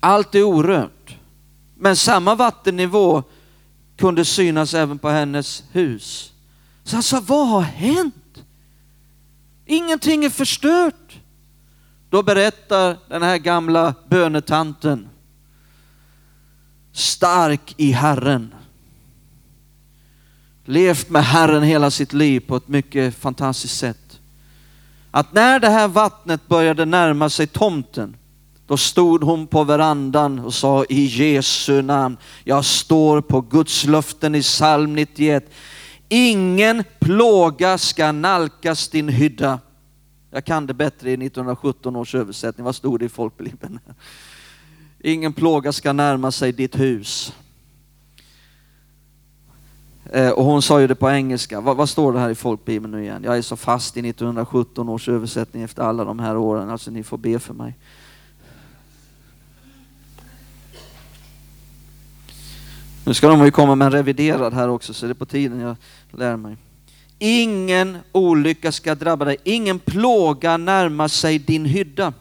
Allt 0.00 0.34
är 0.34 0.42
orört. 0.42 1.16
Men 1.74 1.96
samma 1.96 2.34
vattennivå 2.34 3.22
kunde 4.02 4.24
synas 4.24 4.74
även 4.74 4.98
på 4.98 5.08
hennes 5.08 5.64
hus. 5.72 6.32
Så 6.84 6.96
han 6.96 7.02
sa, 7.02 7.20
vad 7.26 7.48
har 7.48 7.60
hänt? 7.60 8.44
Ingenting 9.66 10.24
är 10.24 10.30
förstört. 10.30 11.20
Då 12.10 12.22
berättar 12.22 12.96
den 13.08 13.22
här 13.22 13.38
gamla 13.38 13.94
bönetanten, 14.08 15.08
stark 16.92 17.74
i 17.76 17.92
Herren, 17.92 18.54
levt 20.64 21.10
med 21.10 21.24
Herren 21.24 21.62
hela 21.62 21.90
sitt 21.90 22.12
liv 22.12 22.40
på 22.40 22.56
ett 22.56 22.68
mycket 22.68 23.14
fantastiskt 23.14 23.78
sätt. 23.78 24.20
Att 25.10 25.32
när 25.32 25.60
det 25.60 25.70
här 25.70 25.88
vattnet 25.88 26.48
började 26.48 26.84
närma 26.84 27.30
sig 27.30 27.46
tomten, 27.46 28.16
då 28.72 28.76
stod 28.76 29.24
hon 29.24 29.46
på 29.46 29.64
verandan 29.64 30.38
och 30.38 30.54
sa 30.54 30.84
i 30.88 31.04
Jesu 31.04 31.82
namn, 31.82 32.16
jag 32.44 32.64
står 32.64 33.20
på 33.20 33.40
Guds 33.40 33.84
löften 33.84 34.34
i 34.34 34.42
psalm 34.42 34.94
91. 34.94 35.52
Ingen 36.08 36.84
plåga 37.00 37.78
ska 37.78 38.12
nalkas 38.12 38.88
din 38.88 39.08
hydda. 39.08 39.58
Jag 40.30 40.44
kan 40.44 40.66
det 40.66 40.74
bättre 40.74 41.10
i 41.10 41.12
1917 41.12 41.96
års 41.96 42.14
översättning. 42.14 42.64
Vad 42.64 42.74
stod 42.74 42.98
det 42.98 43.04
i 43.04 43.08
folkbibeln? 43.08 43.78
Ingen 45.00 45.32
plåga 45.32 45.72
ska 45.72 45.92
närma 45.92 46.30
sig 46.30 46.52
ditt 46.52 46.80
hus. 46.80 47.32
Eh, 50.04 50.30
och 50.30 50.44
hon 50.44 50.62
sa 50.62 50.80
ju 50.80 50.86
det 50.86 50.94
på 50.94 51.10
engelska. 51.10 51.60
Vad, 51.60 51.76
vad, 51.76 51.88
står 51.88 52.12
det 52.12 52.18
här 52.18 52.30
i 52.30 52.34
folkbibeln 52.34 52.92
nu 52.92 53.02
igen? 53.02 53.22
Jag 53.24 53.38
är 53.38 53.42
så 53.42 53.56
fast 53.56 53.96
i 53.96 54.00
1917 54.00 54.88
års 54.88 55.08
översättning 55.08 55.62
efter 55.62 55.82
alla 55.82 56.04
de 56.04 56.18
här 56.18 56.36
åren. 56.36 56.70
Alltså 56.70 56.90
ni 56.90 57.02
får 57.02 57.18
be 57.18 57.38
för 57.38 57.54
mig. 57.54 57.74
Nu 63.04 63.14
ska 63.14 63.28
de 63.28 63.44
ju 63.44 63.50
komma 63.50 63.74
med 63.74 63.86
en 63.86 63.92
reviderad 63.92 64.54
här 64.54 64.68
också, 64.68 64.94
så 64.94 65.06
det 65.06 65.12
är 65.12 65.14
på 65.14 65.26
tiden 65.26 65.60
jag 65.60 65.76
lär 66.18 66.36
mig. 66.36 66.56
Ingen 67.18 67.98
olycka 68.12 68.72
ska 68.72 68.94
drabba 68.94 69.24
dig, 69.24 69.36
ingen 69.44 69.78
plåga 69.78 70.56
närma 70.56 71.08
sig 71.08 71.38
din 71.38 71.64
hydda. 71.64 72.12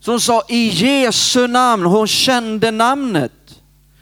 Som 0.00 0.20
sa 0.20 0.42
i 0.48 0.68
Jesu 0.68 1.46
namn, 1.46 1.84
hon 1.84 2.06
kände 2.06 2.70
namnet. 2.70 3.32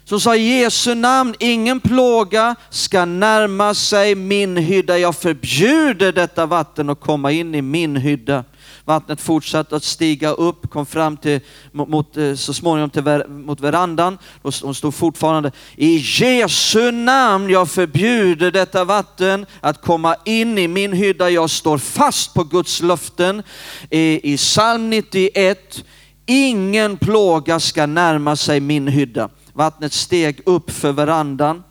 Som 0.04 0.20
sa 0.20 0.36
i 0.36 0.60
Jesu 0.60 0.94
namn, 0.94 1.34
ingen 1.38 1.80
plåga 1.80 2.54
ska 2.70 3.04
närma 3.04 3.74
sig 3.74 4.14
min 4.14 4.56
hydda. 4.56 4.98
Jag 4.98 5.16
förbjuder 5.16 6.12
detta 6.12 6.46
vatten 6.46 6.90
att 6.90 7.00
komma 7.00 7.32
in 7.32 7.54
i 7.54 7.62
min 7.62 7.96
hydda. 7.96 8.44
Vattnet 8.84 9.20
fortsatte 9.20 9.76
att 9.76 9.84
stiga 9.84 10.30
upp, 10.30 10.70
kom 10.70 10.86
fram 10.86 11.16
till, 11.16 11.40
mot, 11.72 12.16
eh, 12.16 12.34
så 12.34 12.54
småningom 12.54 12.90
till, 12.90 13.22
mot 13.28 13.60
verandan. 13.60 14.18
Hon 14.42 14.74
stod 14.74 14.94
fortfarande, 14.94 15.52
i 15.76 15.96
Jesu 15.96 16.90
namn 16.90 17.50
jag 17.50 17.70
förbjuder 17.70 18.50
detta 18.50 18.84
vatten 18.84 19.46
att 19.60 19.82
komma 19.82 20.16
in 20.24 20.58
i 20.58 20.68
min 20.68 20.92
hydda. 20.92 21.30
Jag 21.30 21.50
står 21.50 21.78
fast 21.78 22.34
på 22.34 22.44
Guds 22.44 22.82
löften. 22.82 23.42
I, 23.90 24.32
i 24.32 24.36
psalm 24.36 24.90
91, 24.90 25.84
ingen 26.26 26.96
plåga 26.96 27.60
ska 27.60 27.86
närma 27.86 28.36
sig 28.36 28.60
min 28.60 28.88
hydda. 28.88 29.28
Vattnet 29.52 29.92
steg 29.92 30.40
upp 30.46 30.70
för 30.70 30.92
verandan 30.92 31.62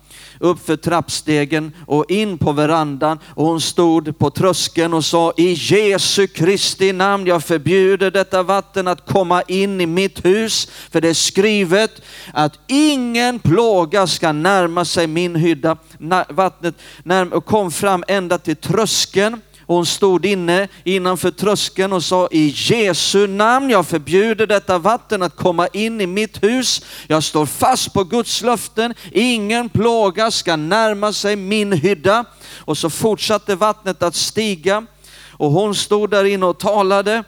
upp 0.42 0.66
för 0.66 0.76
trappstegen 0.76 1.72
och 1.86 2.10
in 2.10 2.38
på 2.38 2.52
verandan. 2.52 3.18
Och 3.34 3.46
hon 3.46 3.60
stod 3.60 4.18
på 4.18 4.30
tröskeln 4.30 4.94
och 4.94 5.04
sa 5.04 5.32
i 5.36 5.52
Jesu 5.52 6.26
Kristi 6.26 6.92
namn, 6.92 7.26
jag 7.26 7.44
förbjuder 7.44 8.10
detta 8.10 8.42
vatten 8.42 8.88
att 8.88 9.06
komma 9.06 9.42
in 9.42 9.80
i 9.80 9.86
mitt 9.86 10.24
hus, 10.24 10.68
för 10.90 11.00
det 11.00 11.08
är 11.08 11.14
skrivet 11.14 12.02
att 12.32 12.58
ingen 12.66 13.38
plåga 13.38 14.06
ska 14.06 14.32
närma 14.32 14.84
sig 14.84 15.06
min 15.06 15.36
hydda. 15.36 15.76
Vattnet 16.28 16.74
kom 17.46 17.70
fram 17.70 18.04
ända 18.08 18.38
till 18.38 18.56
tröskeln 18.56 19.40
hon 19.72 19.86
stod 19.86 20.26
inne 20.26 20.68
innanför 20.84 21.30
tröskeln 21.30 21.92
och 21.92 22.04
sa 22.04 22.28
i 22.30 22.54
Jesu 22.56 23.26
namn, 23.26 23.70
jag 23.70 23.86
förbjuder 23.86 24.46
detta 24.46 24.78
vatten 24.78 25.22
att 25.22 25.36
komma 25.36 25.66
in 25.66 26.00
i 26.00 26.06
mitt 26.06 26.42
hus. 26.42 26.84
Jag 27.06 27.24
står 27.24 27.46
fast 27.46 27.92
på 27.92 28.04
Guds 28.04 28.42
löften. 28.42 28.94
Ingen 29.12 29.68
plåga 29.68 30.30
ska 30.30 30.56
närma 30.56 31.12
sig 31.12 31.36
min 31.36 31.72
hydda. 31.72 32.24
Och 32.58 32.78
så 32.78 32.90
fortsatte 32.90 33.54
vattnet 33.54 34.02
att 34.02 34.14
stiga 34.14 34.86
och 35.30 35.50
hon 35.50 35.74
stod 35.74 36.10
där 36.10 36.24
inne 36.24 36.46
och 36.46 36.58
talade 36.58 37.24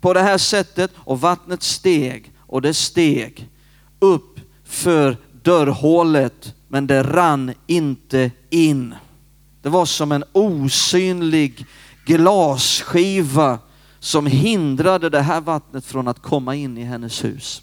på 0.00 0.14
det 0.14 0.22
här 0.22 0.38
sättet 0.38 0.90
och 0.96 1.20
vattnet 1.20 1.62
steg 1.62 2.32
och 2.38 2.62
det 2.62 2.74
steg 2.74 3.48
upp 3.98 4.40
för 4.64 5.16
dörrhålet 5.42 6.54
men 6.68 6.86
det 6.86 7.02
rann 7.02 7.54
inte 7.66 8.30
in. 8.50 8.94
Det 9.62 9.68
var 9.68 9.86
som 9.86 10.12
en 10.12 10.24
osynlig 10.32 11.66
glasskiva 12.06 13.58
som 13.98 14.26
hindrade 14.26 15.10
det 15.10 15.20
här 15.20 15.40
vattnet 15.40 15.84
från 15.84 16.08
att 16.08 16.22
komma 16.22 16.54
in 16.54 16.78
i 16.78 16.84
hennes 16.84 17.24
hus. 17.24 17.62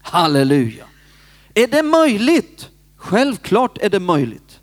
Halleluja. 0.00 0.84
Är 1.54 1.66
det 1.66 1.82
möjligt? 1.82 2.68
Självklart 2.96 3.78
är 3.78 3.90
det 3.90 4.00
möjligt. 4.00 4.60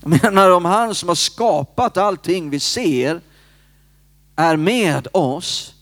Jag 0.00 0.22
menar 0.22 0.50
om 0.50 0.64
han 0.64 0.94
som 0.94 1.08
har 1.08 1.16
skapat 1.16 1.96
allting 1.96 2.50
vi 2.50 2.60
ser 2.60 3.20
är 4.36 4.56
med 4.56 5.08
oss 5.12 5.74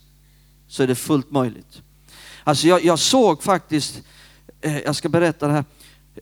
så 0.69 0.83
är 0.83 0.87
det 0.87 0.95
fullt 0.95 1.31
möjligt. 1.31 1.83
Alltså 2.45 2.67
jag, 2.67 2.85
jag 2.85 2.99
såg 2.99 3.43
faktiskt, 3.43 4.03
eh, 4.61 4.79
jag 4.79 4.97
ska 4.97 5.09
berätta 5.09 5.47
det 5.47 5.53
här, 5.53 5.65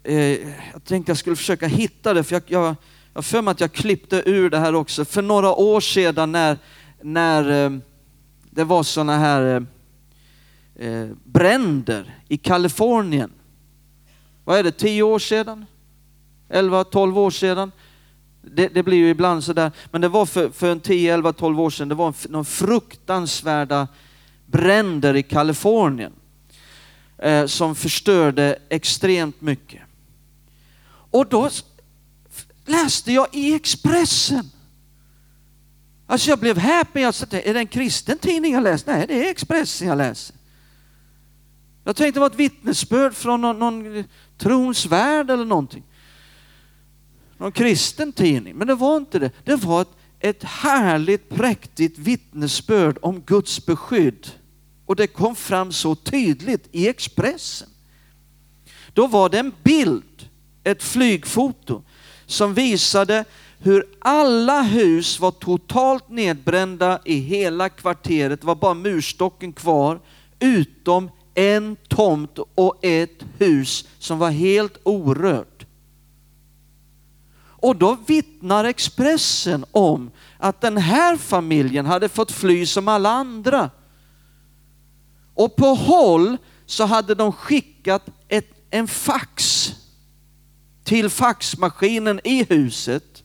eh, 0.05 0.17
jag 0.73 0.85
tänkte 0.85 1.11
jag 1.11 1.19
skulle 1.19 1.37
försöka 1.37 1.67
hitta 1.67 2.15
det, 2.15 2.25
för 2.25 2.35
jag, 2.35 2.43
jag, 2.47 2.75
jag 3.15 3.25
för 3.25 3.43
mig 3.43 3.53
att 3.53 3.61
jag 3.61 3.73
klippte 3.73 4.23
ur 4.27 4.51
det 4.51 4.59
här 4.59 4.75
också. 4.75 5.05
För 5.05 5.23
några 5.23 5.55
år 5.55 5.81
sedan 5.81 6.33
när, 6.33 6.59
när 7.03 7.65
eh, 7.65 7.79
det 8.51 8.65
var 8.65 8.83
sådana 8.83 9.19
här 9.19 9.67
eh, 10.77 10.89
eh, 10.89 11.09
bränder 11.25 12.15
i 12.29 12.37
Kalifornien. 12.37 13.31
Vad 14.45 14.59
är 14.59 14.63
det, 14.63 14.73
tio 14.73 15.03
år 15.03 15.19
sedan? 15.19 15.67
11, 16.49 16.85
12 16.85 17.19
år 17.19 17.31
sedan? 17.31 17.73
Det, 18.43 18.69
det, 18.69 18.83
blir 18.83 18.99
ju 18.99 19.11
ibland 19.11 19.45
sådär, 19.45 19.73
men 19.91 20.01
det 20.01 20.09
var 20.09 20.27
för, 20.27 20.51
för 20.51 20.73
en 20.73 20.81
10, 20.81 21.15
11, 21.15 21.33
12 21.33 21.61
år 21.61 21.71
sedan, 21.71 21.89
det 21.89 21.95
var 21.95 22.15
någon 22.29 22.45
fruktansvärda 22.45 23.89
bränder 24.47 25.17
i 25.17 25.23
Kalifornien 25.23 26.13
eh, 27.19 27.47
som 27.47 27.75
förstörde 27.75 28.59
extremt 28.69 29.41
mycket. 29.41 29.83
Och 31.11 31.27
då 31.27 31.51
läste 32.67 33.13
jag 33.13 33.27
i 33.33 33.55
Expressen. 33.55 34.51
Alltså 36.07 36.31
jag 36.31 36.39
blev 36.39 36.59
häpen. 36.59 37.03
Jag 37.03 37.15
sa, 37.15 37.27
är 37.31 37.55
det 37.55 37.61
en 37.61 37.67
kristen 37.67 38.19
tidning 38.19 38.53
jag 38.53 38.63
läser? 38.63 38.93
Nej, 38.93 39.07
det 39.07 39.27
är 39.27 39.31
Expressen 39.31 39.89
jag 39.89 39.99
läser. 39.99 40.37
Jag 41.85 41.97
tänkte 41.97 42.17
det 42.17 42.21
var 42.21 42.27
ett 42.27 42.35
vittnesbörd 42.35 43.15
från 43.15 43.41
någon, 43.41 43.59
någon 43.59 44.05
trons 44.39 44.87
värld 44.87 45.31
eller 45.31 45.45
någonting. 45.45 45.83
Någon 47.39 47.53
kristen 47.53 48.13
tidning, 48.13 48.57
men 48.57 48.67
det 48.67 48.75
var 48.75 48.97
inte 48.97 49.19
det. 49.19 49.31
Det 49.45 49.57
var 49.57 49.83
ett, 49.83 49.89
ett 50.21 50.45
härligt, 50.45 51.29
präktigt 51.29 51.99
vittnesbörd 51.99 52.99
om 53.03 53.21
Guds 53.21 53.67
beskydd. 53.67 54.27
Och 54.89 54.97
det 54.97 55.07
kom 55.07 55.37
fram 55.37 55.73
så 55.73 55.95
tydligt 55.95 56.69
i 56.73 56.89
Expressen. 56.89 57.69
Då 58.93 59.07
var 59.07 59.29
det 59.29 59.39
en 59.39 59.55
bild, 59.63 60.29
ett 60.65 60.83
flygfoto, 60.83 61.83
som 62.27 62.55
visade 62.55 63.25
hur 63.59 63.85
alla 63.99 64.63
hus 64.63 65.21
var 65.21 65.31
totalt 65.31 66.09
nedbrända 66.09 67.01
i 67.05 67.15
hela 67.15 67.69
kvarteret. 67.69 68.41
Det 68.41 68.47
var 68.47 68.55
bara 68.55 68.75
murstocken 68.75 69.53
kvar, 69.53 70.01
utom 70.39 71.11
en 71.35 71.77
tomt 71.89 72.39
och 72.55 72.85
ett 72.85 73.25
hus 73.39 73.89
som 73.99 74.19
var 74.19 74.31
helt 74.31 74.79
orört. 74.83 75.67
Och 77.41 77.77
då 77.77 77.97
vittnar 78.07 78.65
Expressen 78.65 79.65
om 79.71 80.11
att 80.39 80.61
den 80.61 80.77
här 80.77 81.17
familjen 81.17 81.87
hade 81.87 82.09
fått 82.09 82.33
fly 82.33 82.67
som 82.67 82.89
alla 82.89 83.11
andra. 83.11 83.71
Och 85.39 85.57
på 85.57 85.67
håll 85.67 86.37
så 86.67 86.85
hade 86.85 87.15
de 87.15 87.33
skickat 87.33 88.03
ett, 88.29 88.51
en 88.71 88.89
fax 88.89 89.73
till 90.85 91.11
faxmaskinen 91.11 92.21
i 92.25 92.45
huset. 92.45 93.23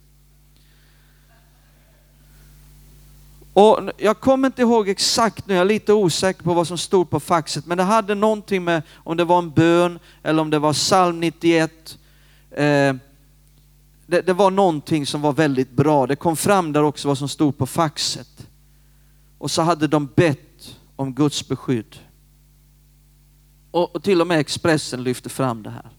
Och 3.54 3.80
jag 3.98 4.20
kommer 4.20 4.48
inte 4.48 4.62
ihåg 4.62 4.90
exakt 4.90 5.48
nu, 5.48 5.54
jag 5.54 5.62
är 5.62 5.66
lite 5.66 5.94
osäker 5.94 6.44
på 6.44 6.54
vad 6.54 6.68
som 6.68 6.78
stod 6.78 7.10
på 7.10 7.20
faxet, 7.20 7.66
men 7.66 7.78
det 7.78 7.84
hade 7.84 8.16
någonting 8.16 8.64
med 8.64 8.82
om 8.96 9.18
det 9.18 9.24
var 9.24 9.40
en 9.40 9.52
bön 9.52 10.00
eller 10.24 10.42
om 10.42 10.50
det 10.50 10.60
var 10.60 10.74
psalm 10.74 11.20
91. 11.20 11.98
Eh, 12.52 12.96
det, 14.08 14.22
det, 14.26 14.34
var 14.34 14.52
någonting 14.52 15.06
som 15.06 15.22
var 15.22 15.34
väldigt 15.34 15.72
bra. 15.72 16.08
Det 16.08 16.16
kom 16.16 16.36
fram 16.36 16.74
där 16.74 16.84
också 16.84 17.08
vad 17.08 17.18
som 17.18 17.30
stod 17.30 17.58
på 17.58 17.66
faxet. 17.66 18.48
Och 19.38 19.52
så 19.52 19.62
hade 19.62 19.88
de 19.88 20.10
bett 20.16 20.53
om 21.04 21.14
Guds 21.14 21.48
beskydd. 21.48 22.00
Och, 23.72 23.96
och 23.96 24.04
till 24.04 24.22
och 24.22 24.28
med 24.28 24.40
Expressen 24.40 25.04
lyfte 25.04 25.30
fram 25.30 25.64
det 25.64 25.70
här. 25.70 25.90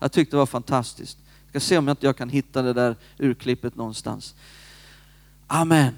Jag 0.00 0.12
tyckte 0.12 0.36
det 0.36 0.38
var 0.38 0.46
fantastiskt. 0.46 1.18
Jag 1.42 1.50
ska 1.50 1.60
se 1.68 1.78
om 1.78 1.88
jag 1.88 1.92
inte 1.92 2.06
jag 2.06 2.16
kan 2.16 2.28
hitta 2.28 2.62
det 2.62 2.72
där 2.72 2.96
urklippet 3.18 3.76
någonstans. 3.76 4.34
Amen. 5.46 5.94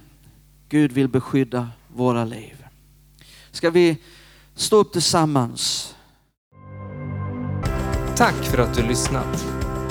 Gud 0.68 0.92
vill 0.92 1.08
beskydda 1.08 1.68
våra 1.88 2.24
liv. 2.24 2.64
Ska 3.50 3.70
vi 3.70 3.98
stå 4.54 4.76
upp 4.76 4.92
tillsammans? 4.92 5.94
Tack 8.16 8.34
för 8.34 8.58
att 8.58 8.74
du 8.74 8.82
lyssnat. 8.82 9.46